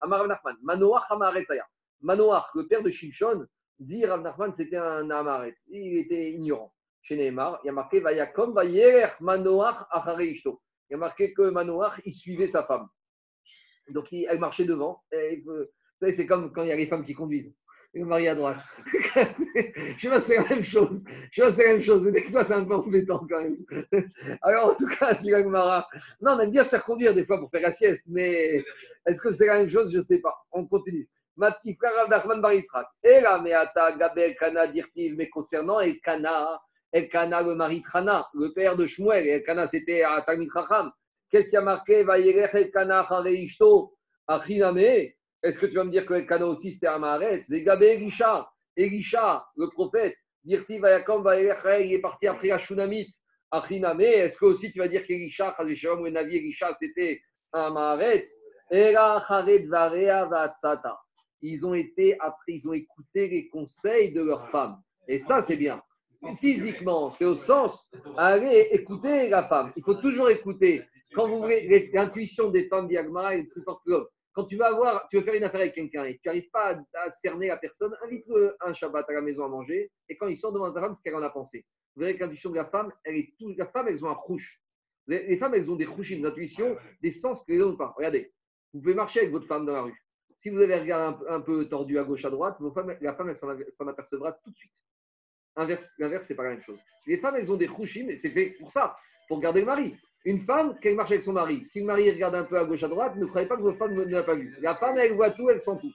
[0.00, 1.66] Amar Nachman, Manoach Amaretzaya.
[2.02, 3.46] Manoach, le père de Shimshon,
[3.78, 5.58] dit Rav Nachman, c'était un Amaretz.
[5.68, 6.72] Il était ignorant.
[7.02, 10.60] Chez Neymar, il y a marqué Vayakom Vayer Manoach Achareishto.
[10.88, 12.88] Il y a marqué que Manoach, il suivait sa femme.
[13.88, 15.02] Donc, il, elle marchait devant.
[15.12, 15.64] Et, vous
[16.00, 17.54] savez, c'est comme quand il y a les femmes qui conduisent
[17.94, 18.58] le mari à droite.
[19.16, 21.04] je sais pas, c'est la même chose.
[21.32, 22.02] Je sais pas, c'est la même chose.
[22.02, 23.56] Mais des fois, c'est un peu embêtant quand même.
[24.42, 25.88] Alors, en tout cas, tu Mara.
[26.20, 28.62] Non, on aime bien se faire conduire des fois pour faire la sieste, mais
[29.06, 29.90] est-ce que c'est la même chose?
[29.92, 30.34] Je ne sais pas.
[30.52, 31.08] On continue.
[31.38, 32.88] Ma petite frère Abdachman Baritzrak.
[33.04, 36.60] Et là, mais Ata, Gabel, Kana, Dirtiv, mais concernant et Kana,
[36.92, 40.90] Elkana, le mari Trana, le père de Shmuel, et Elkana, c'était à Talmid Chacham.
[41.30, 43.94] Qu'est-ce qui a marqué Vayerech Elkana, Ishto,
[44.26, 48.50] Achiname Est-ce que tu vas me dire que Elkana aussi, c'était à Maharet Vegabé Elisha,
[48.76, 53.14] Elisha, le prophète, Dirti Vayakom, il est parti après la Shunamite.
[53.52, 57.20] Achiname, est-ce que aussi tu vas dire qu'Elisha, Chazéchem, le Navi Elisha, c'était
[57.52, 58.24] à Maharet
[58.72, 60.98] Era Charet Varea Vatsata
[61.42, 64.80] ils ont été après, ils ont écouté les conseils de leurs femmes.
[65.06, 65.82] Et ça, c'est bien.
[66.40, 69.72] Physiquement, c'est au sens, allez écouter la femme.
[69.76, 70.82] Il faut toujours écouter.
[71.14, 74.06] Quand vous voulez, l'intuition des femmes d'Yagmara est plus forte que l'homme.
[74.32, 76.78] Quand tu vas avoir, tu veux faire une affaire avec quelqu'un et tu n'arrives pas
[76.94, 80.36] à, cerner la personne, invite-le un Shabbat à la maison à manger et quand il
[80.38, 81.64] sort devant ta femme, ce qu'elle en a pensé.
[81.94, 84.14] Vous verrez que l'intuition de la femme, elle est tout, la femme, elles ont un
[84.14, 84.60] rouge.
[85.08, 87.94] Les, femmes, elles ont des rouches, d'intuition, des sens que les hommes n'ont pas.
[87.96, 88.32] Regardez,
[88.72, 90.04] vous pouvez marcher avec votre femme dans la rue.
[90.38, 92.58] Si vous avez un regard un, peu tordu à gauche, à droite,
[93.00, 94.72] la femme, elle s'en apercevra tout de suite.
[95.56, 96.78] L'inverse, c'est pas la même chose.
[97.06, 99.96] Les femmes, elles ont des rouchim, et c'est fait pour ça, pour garder le mari.
[100.24, 102.64] Une femme, quand elle marche avec son mari, si le mari regarde un peu à
[102.64, 104.54] gauche, à droite, ne croyez pas que votre femme ne l'a pas vu.
[104.60, 105.92] La femme, elle voit tout, elle sent tout.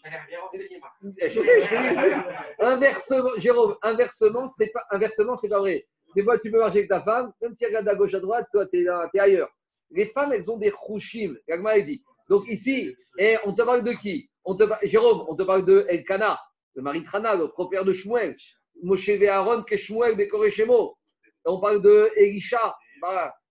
[1.21, 5.85] Je sais, je Inversement, Jérôme, inversement, c'est pas, inversement, c'est pas vrai.
[6.15, 8.19] Des fois, tu peux marcher avec ta femme, même si tu regardes à gauche, à
[8.19, 9.51] droite, toi, tu es, es, ailleurs.
[9.91, 11.35] Les femmes, elles ont des rouchim.
[11.47, 12.03] L'agma, dit.
[12.33, 12.95] Donc ici,
[13.45, 16.39] on te parle de qui on te, Jérôme, on te parle de Elkana,
[16.73, 18.35] le mari de Trana, le propère de Shmuel.
[18.81, 20.97] Moshe Aaron, que Shmuel, Bekoreshemo.
[21.45, 22.75] On parle de Elisha,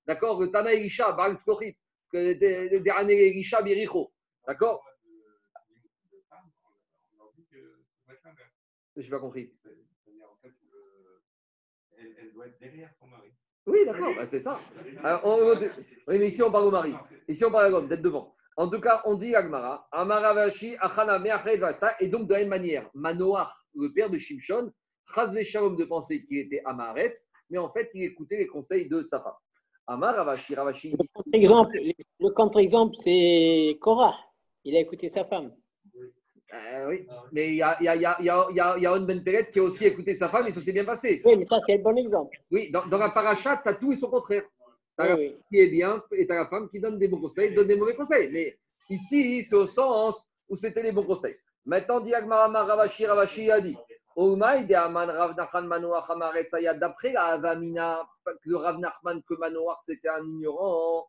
[0.04, 1.76] d'accord, le Tana Elisha, Baal Florit,
[2.12, 4.12] le dernier Elisha, Biricho.
[4.48, 4.84] D'accord
[8.96, 9.48] Je n'ai pas compris.
[11.98, 13.30] Elle doit être derrière son mari.
[13.64, 14.58] Oui, d'accord, bah, c'est ça.
[16.08, 16.92] mais ici on parle au mari.
[17.28, 18.34] Ici on parle à l'homme, d'être devant.
[18.56, 21.22] En tout cas, on dit Agmara, Amaravashi, Achana,
[22.00, 24.70] et donc de la même manière, Manoach, le père de Shimshon,
[25.14, 29.02] Chazve Shalom de penser qu'il était Amaret, mais en fait, il écoutait les conseils de
[29.02, 29.32] sa femme.
[29.86, 30.94] Amaravashi, Ravashi.
[31.26, 34.16] Le contre-exemple, c'est Korah.
[34.64, 35.52] Il a écouté sa femme.
[36.54, 38.28] Euh, oui, mais il y a, y a, y a, y
[38.60, 40.84] a, y a Ben Peret qui a aussi écouté sa femme et ça s'est bien
[40.84, 41.22] passé.
[41.24, 42.36] Oui, mais ça, c'est un bon exemple.
[42.50, 44.42] Oui, dans, dans la paracha, tu as tout et son contraire
[45.48, 47.94] qui est bien et as la femme qui donne des bons conseils, donne des mauvais
[47.94, 48.30] conseils.
[48.32, 48.58] Mais
[48.90, 50.16] ici, c'est au sens
[50.48, 51.36] où c'était les bons conseils.
[51.64, 53.76] Maintenant, dit Agmarama Ravashi, Ravashi a dit
[54.14, 54.64] D'après
[57.12, 58.06] la Avamina,
[58.44, 61.08] le Rav Nachman que Manoach c'était un ignorant.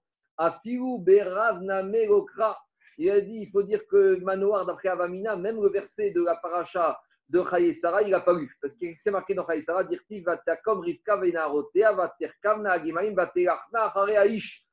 [2.97, 6.37] Il a dit il faut dire que Manoach, d'après Avamina, même le verset de la
[6.37, 8.55] paracha de Chaye Sarah, il n'a pas lu.
[8.61, 14.25] Parce qu'il s'est marqué dans Chaye Sarah, Dirti Vatakom Rivka Venarotea Vaterkam Nagimaim Vaterachna Hare
[14.25, 14.65] Aish.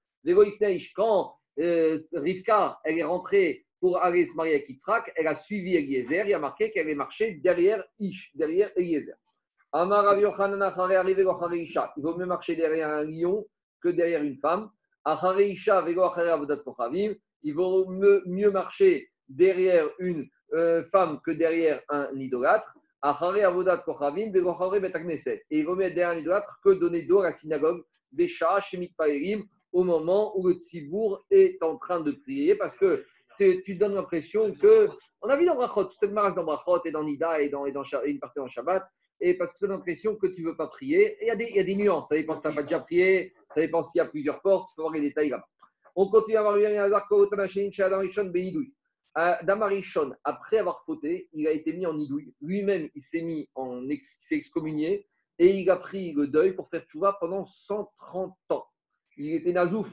[0.95, 5.77] Quand euh, Rivka, elle est rentrée pour aller se marier avec Yitzhak, elle a suivi
[5.77, 9.17] Eliezer, il a marqué qu'elle est marchée derrière Ish, derrière Eliezer.
[9.73, 11.93] Amar Rav Yochanan Achare arrivé Isha.
[11.97, 13.47] Il vaut mieux marcher derrière un lion
[13.81, 14.69] que derrière une femme.
[15.05, 17.15] Achare Isha Vego Achare Avodat Kochavim.
[17.43, 22.75] Il vaut mieux marcher derrière une euh, femme que derrière un idolâtre.
[23.03, 23.09] Et
[25.51, 27.83] il vaut mieux derrière un idolâtre que donner d'eau à la synagogue
[28.13, 28.79] des chats chez
[29.73, 33.05] au moment où le tzibour est en train de prier parce que
[33.39, 34.89] tu donnes l'impression que.
[35.23, 37.65] On a vu dans Brachot, toute cette marche dans Brachot et dans Nida et dans,
[37.67, 38.87] et dans une partie dans Shabbat,
[39.21, 41.17] et parce que tu as l'impression que tu ne veux pas prier.
[41.21, 42.09] Il y, a des, nuances.
[42.09, 44.69] Ça dépend si tu n'as pas déjà prié, ça dépend s'il y a plusieurs portes,
[44.73, 45.47] il faut voir les détails là-bas.
[45.97, 46.57] On continue à voir
[49.17, 52.35] Damarichon, après avoir fauté, il a été mis en idouille.
[52.41, 55.07] Lui-même, il s'est mis en excommunié
[55.39, 58.67] et il a pris le deuil pour faire tchouva pendant 130 ans.
[59.17, 59.91] Il était nazouf.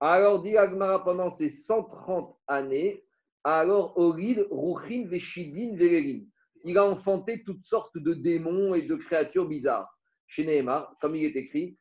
[0.00, 3.04] Alors, dit Agmara, pendant ces 130 années,
[3.44, 6.24] alors Orid, Ruchin, Veshidin, Vererin.
[6.64, 9.96] Il a enfanté toutes sortes de démons et de créatures bizarres.
[10.26, 11.78] Chez Nehemar, comme il est écrit,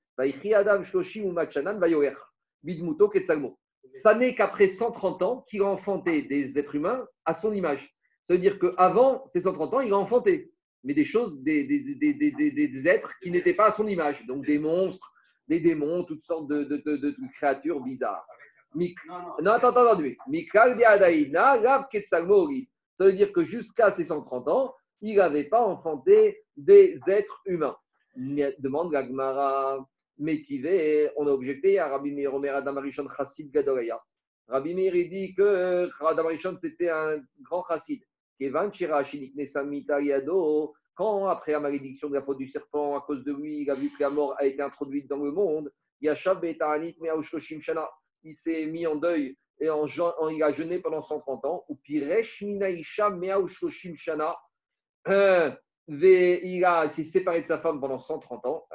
[0.54, 2.16] Adam, Shoshim ou Machanan, Vayoer,
[2.64, 3.58] Bidmuto, Ketsalmo
[3.92, 7.94] ça n'est qu'après 130 ans qu'il a enfanté des êtres humains à son image.
[8.28, 10.52] Ça veut dire qu'avant ces 130 ans, il a enfanté,
[10.84, 14.26] mais des choses, des, des, êtres qui n'étaient pas à son image.
[14.28, 15.12] Donc des monstres,
[15.48, 18.26] des démons, toutes sortes de, créatures bizarres.
[18.76, 20.04] non, attends, attends, attends.
[22.98, 27.78] Ça veut dire que jusqu'à ses 130 ans, il n'avait pas enfanté des êtres humains.
[28.16, 29.88] Demande Gagmara.
[30.20, 34.00] Métivé, on a objecté à Rabbi Meir Omer Adam Chassid Gadolaya.
[34.48, 36.28] Rabbi Meir dit que Adam
[36.62, 38.02] c'était un grand chassid.
[40.96, 43.74] Quand, après la malédiction de la faute du serpent, à cause de lui, il a
[43.74, 46.16] vu que la mort a été introduite dans le monde, il
[48.36, 49.86] s'est mis en deuil et en,
[50.30, 51.66] il a jeûné pendant 130 ans.
[51.68, 53.12] Ou Piresh Minaisha
[53.96, 54.38] Shana.
[55.90, 58.68] Euh, il s'est séparé de sa femme pendant 130 ans.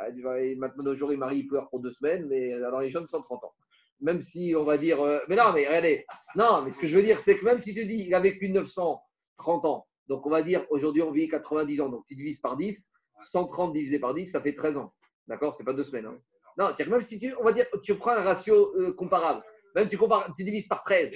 [0.57, 3.53] Maintenant, aujourd'hui, Marie il pleure pour deux semaines, mais alors les jeunes 130 ans.
[4.01, 5.01] Même si on va dire.
[5.01, 6.05] Euh, mais non, mais regardez.
[6.35, 8.21] Non, mais ce que je veux dire, c'est que même si tu dis il a
[8.21, 12.41] vécu 930 ans, donc on va dire aujourd'hui on vit 90 ans, donc tu divises
[12.41, 12.91] par 10,
[13.23, 14.93] 130 divisé par 10, ça fait 13 ans.
[15.29, 15.55] D'accord?
[15.57, 16.07] C'est pas deux semaines.
[16.07, 16.19] Hein.
[16.59, 19.43] Non, c'est-à-dire même si tu, on va dire, tu prends un ratio euh, comparable,
[19.75, 21.11] même tu, compares, tu divises par 13.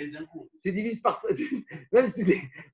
[0.62, 1.22] Tu divises par,
[1.92, 2.24] même, si,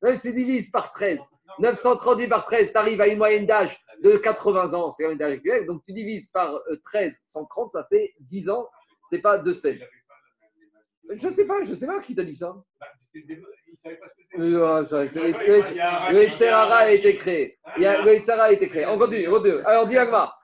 [0.02, 1.20] même si tu divises par 13,
[1.58, 5.18] 930 par 13, tu arrives à une moyenne d'âge de 80 ans, c'est la moyenne
[5.18, 5.66] d'âge actuelle.
[5.66, 8.68] Donc tu divises par 13, euh, 130, ça fait 10 ans,
[9.10, 9.80] c'est pas deux semaines.
[11.10, 12.56] Je sais pas, je sais pas qui t'a dit ça.
[13.14, 14.38] Il savait pas ce que
[16.12, 17.58] Le Yitzhara a été créé.
[17.76, 18.86] Le Yitzhara a été créé.
[18.86, 19.60] On continue, on continue.
[19.64, 20.34] Alors, Diagma.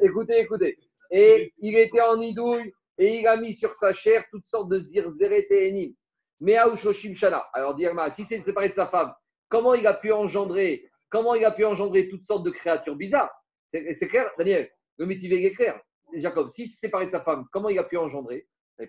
[0.00, 0.78] Écoutez, écoutez.
[1.12, 4.78] Et il était en idouille et il a mis sur sa chair toutes sortes de
[4.78, 5.94] zirzeret et
[6.40, 7.44] Mais Aouchoshim Shana.
[7.52, 9.12] Alors, Diagma, si c'est séparé de sa femme,
[9.50, 13.30] comment il a pu engendrer, comment il a pu engendrer toutes sortes de créatures bizarres?
[13.72, 15.78] C'est clair, Daniel Le métier est clair.
[16.14, 18.48] Jacob, si c'est séparé de sa femme, comment il a pu engendrer?
[18.78, 18.88] Il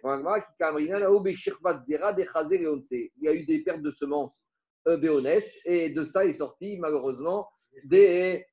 [3.21, 4.33] y a eu des pertes de semences
[4.87, 7.49] euh, béonès et de ça est sorti malheureusement
[7.85, 8.45] des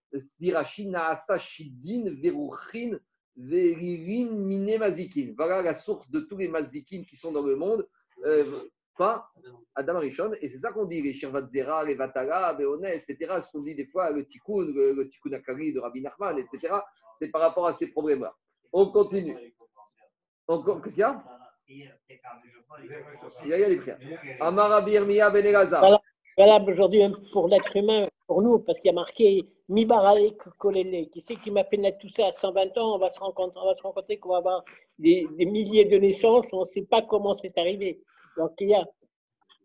[5.37, 7.87] voilà la source de tous les mazikin qui sont dans le monde.
[8.25, 9.31] Euh, pas
[9.75, 13.41] Adam Arishon, et c'est ça qu'on dit, les Shirvatzera, les Vatara, Béonès, etc.
[13.43, 16.75] Ce qu'on dit des fois, le Tikkun, le, le Tikkun Akari de Rabbi Nachman, etc.
[17.19, 18.35] C'est par rapport à ces problèmes-là.
[18.73, 19.35] On continue.
[19.35, 21.25] Qu'est-ce qu'il y a?
[21.69, 23.99] Il y a les prières.
[24.41, 26.00] Amarabi Ben
[26.39, 27.03] Valable aujourd'hui
[27.33, 31.09] pour l'être humain, pour nous, parce qu'il y a marqué Mibarale Kolele.
[31.11, 32.95] Qui sait qui m'a pénétré tout ça à 120 ans?
[32.95, 34.65] On va se rencontrer, on va se rencontrer qu'on va avoir
[34.99, 38.01] des, milliers de naissances, on ne sait pas comment c'est arrivé.
[38.37, 38.85] Donc il y a.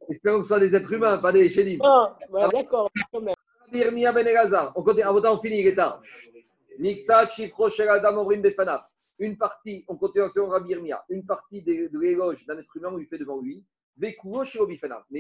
[0.10, 1.80] Espérons que ce soit des êtres humains, pas des chélim.
[1.82, 2.10] Non,
[2.52, 2.90] d'accord.
[3.74, 4.28] Irmiya Ben
[4.76, 6.02] On continue, on finit, il est tard.
[6.78, 7.06] Une
[9.38, 13.08] partie, on continue en Rabbi Irmia, une partie de, l'éloge d'un être humain, on lui
[13.08, 13.64] fait devant lui,
[13.98, 14.14] mais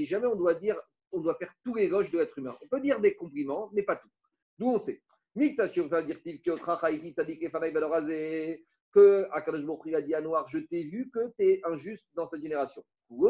[0.05, 0.75] jamais on doit dire,
[1.15, 2.55] on doit faire tout l'éloge de l'être humain.
[2.63, 4.09] On peut dire des compliments, mais pas tout.
[4.59, 5.01] D'où on sait.
[8.93, 12.27] Que Akadosh Baruch a dit à Noir, je t'ai vu que tu es injuste dans
[12.27, 12.83] cette génération.
[13.09, 13.27] Mais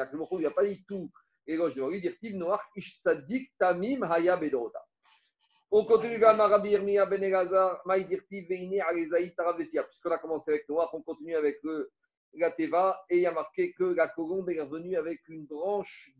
[0.00, 1.10] Akadosh Baruch a pas dit tout
[1.46, 3.02] l'éloge devant lui, dire Noir, Ish
[3.58, 4.80] Tamim Haya Bedorota.
[5.70, 9.82] On continue à Rabbi Irmiya Ben Elazar, Maïdirti Veine Arezaï Taravetia.
[9.82, 11.90] Puisqu'on a commencé avec Noach, on continue avec le,
[12.34, 16.12] la Teva et il y a marqué que la colombe est revenue avec une branche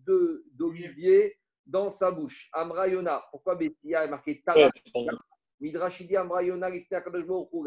[0.54, 1.36] d'olivier
[1.66, 2.48] dans sa bouche.
[2.52, 3.22] Amrayona.
[3.30, 5.12] Pourquoi Bettia est marqué Taravetia
[5.60, 7.00] Midrashidi Amrayona, La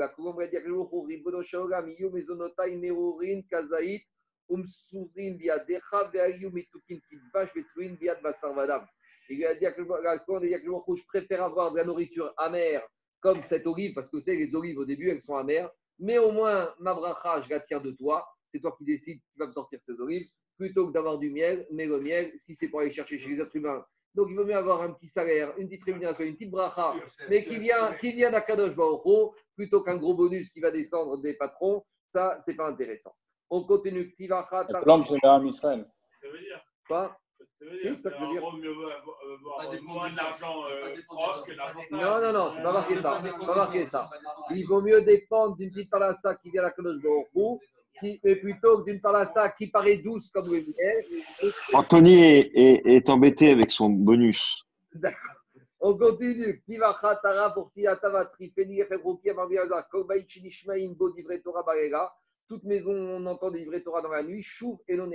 [0.10, 4.06] colombe a dit Ribono Shaoga, Miyu Mezonotai Merurin Kazaït,
[4.50, 8.86] Umsurin Biadecha, Veayu Mitukin Kitbash, Vetruin Biad Basarvadam.
[9.30, 12.82] Il lui a dit à je préfère avoir de la nourriture amère
[13.20, 15.70] comme cette olive, parce que c'est les olives au début, elles sont amères,
[16.02, 19.40] mais au moins ma bracha, je la tire de toi, c'est toi qui décides qui
[19.40, 20.28] va me sortir ces olives,
[20.58, 23.40] plutôt que d'avoir du miel, mais le miel, si c'est pour aller chercher chez les
[23.40, 23.86] êtres humains.
[24.14, 26.96] Donc il vaut mieux avoir un petit salaire, une petite rémunération, une petite bracha,
[27.30, 31.38] mais qui vient, qui vient d'Akadosh Baruch plutôt qu'un gros bonus qui va descendre des
[31.38, 33.16] patrons, ça, c'est pas intéressant.
[33.50, 34.14] On continue.
[34.86, 35.86] L'homme, c'est Israël.
[37.62, 38.42] Ça veut dire Quoi c'est ça que je veux dire.
[41.92, 43.22] Non, non, non, c'est pas marqué ça.
[43.24, 44.10] C'est pas marqué ça.
[44.50, 47.02] Il vaut mieux dépendre d'une petite palassa qui vient à la Kadosh
[48.00, 51.06] qui mais plutôt que d'une palassa qui paraît douce comme le miel.
[51.74, 54.66] Anthony est, est, est, embêté avec son bonus.
[54.96, 55.36] D'accord.
[55.82, 56.64] On continue.
[62.48, 64.42] Toute maison, on entend des vrais Torah dans la nuit.
[64.42, 65.10] Chouv et non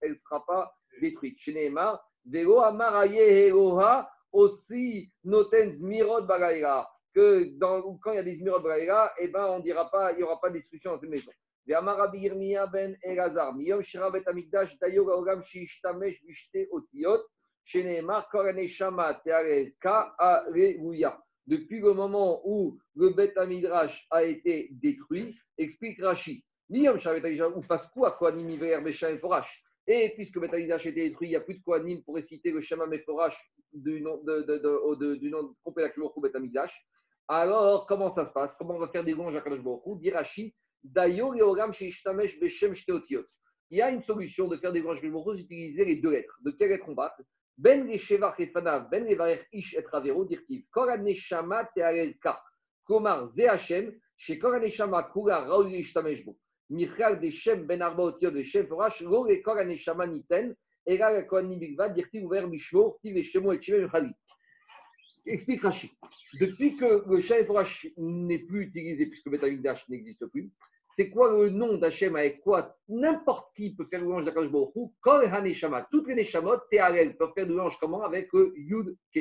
[0.00, 1.38] Elle ne sera pas détruite.
[1.38, 3.18] Chez Neymar, Veo Amaraye
[3.48, 6.88] Eloha aussi Noten Zmirod Bagaïra.
[7.14, 10.18] Que dans, quand il y a des Zmirod Bagaïra, eh ben, on dira pas, il
[10.18, 11.32] n'y aura pas de destruction dans cette maison.
[11.66, 17.22] Ve'amarabi Yirmiya ben Elazar, Miyom Shiravet Amigdash, Dayoga Ogam Shishtamesh Bishte Otiot,
[17.64, 21.18] chez Neymar, Korane Shama Teare Ka Alléluia.
[21.46, 26.44] Depuis le moment où le Bet Amidrash a été détruit, explique Rashi.
[26.70, 29.62] Shiravet Amigdash, ou Pasqua, Koanim Iver Besha et Forash.
[29.90, 32.60] Et puisque Betamidash a été détruit, il n'y a plus de Kohanim pour réciter le
[32.60, 33.34] Shema Meforash
[33.72, 36.78] du nom de, de, de, du nom complet la Betamidash.
[37.26, 38.54] Alors, comment ça se passe?
[38.58, 39.62] Comment on va faire des gonges à Kadosh
[40.00, 40.54] Dirachi,
[40.84, 43.24] Dayo Beshem Shteotiot.
[43.70, 46.38] Il y a une solution de faire des gonges à Kadosh d'utiliser les deux lettres.
[46.44, 47.24] De quelles lettres on parle?
[47.56, 50.64] Ben Leshevach Efanav, Ben Levarer Ish et Ravero, dirtiv.
[50.70, 52.38] Koraneshama Tearel Ka.
[52.84, 56.36] Komar Ze Hashem, She Koraneshama Kula Raoul Ishtamesh Bo.
[56.70, 60.54] Michal des Shem Ben Arba Otiot de Shem Forash, Lo et Kor Aneshama Niten,
[60.86, 64.10] Et là, la Kohen Bigvad, dire ouvert Mishmo, Tiv et et Shemem Chali.
[65.26, 65.90] Explique Rachid.
[66.40, 70.50] Depuis que le Shaïforash n'est plus utilisé, puisque Betamikdash n'existe plus,
[70.92, 74.72] c'est quoi le nom d'Hachem avec quoi n'importe qui peut faire louange d'Akash Baruch
[75.02, 78.02] Kol Haneshama, toutes les Neshamot, Teharel, peuvent faire louange comment?
[78.02, 79.20] Avec le Yud Ke.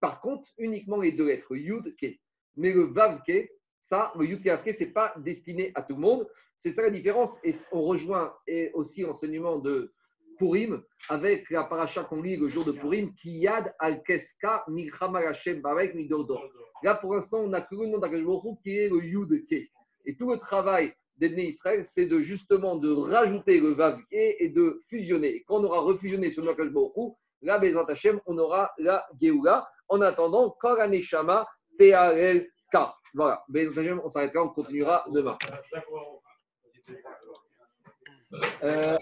[0.00, 2.14] Par contre, uniquement les deux lettres, Yud Ke.
[2.56, 3.48] Mais le Vav Ke,
[3.82, 6.28] ça, le Yud Ke ce n'est pas destiné à tout le monde.
[6.64, 7.38] C'est ça la différence.
[7.44, 9.92] Et on rejoint et aussi l'enseignement de
[10.38, 14.64] Purim avec la paracha qu'on lit le jour de Purim, Kiyad al-Keska
[15.62, 16.42] Barek Midordor.
[16.82, 18.22] Là, pour l'instant, on n'a que le nom d'Akash
[18.62, 19.68] qui est le Yud Ke.
[20.06, 24.80] Et tout le travail d'Ebné Israël, c'est de justement de rajouter le Vav et de
[24.88, 25.34] fusionner.
[25.34, 29.68] Et quand on aura refusionné sur Nakash Borou, là, Bezat Hashem, on aura la Géoula.
[29.88, 31.46] En attendant, Koraneshama
[31.78, 32.78] K.
[33.12, 35.36] Voilà, Bezat Hashem, on s'arrête là, on continuera demain.
[38.62, 38.92] Euh,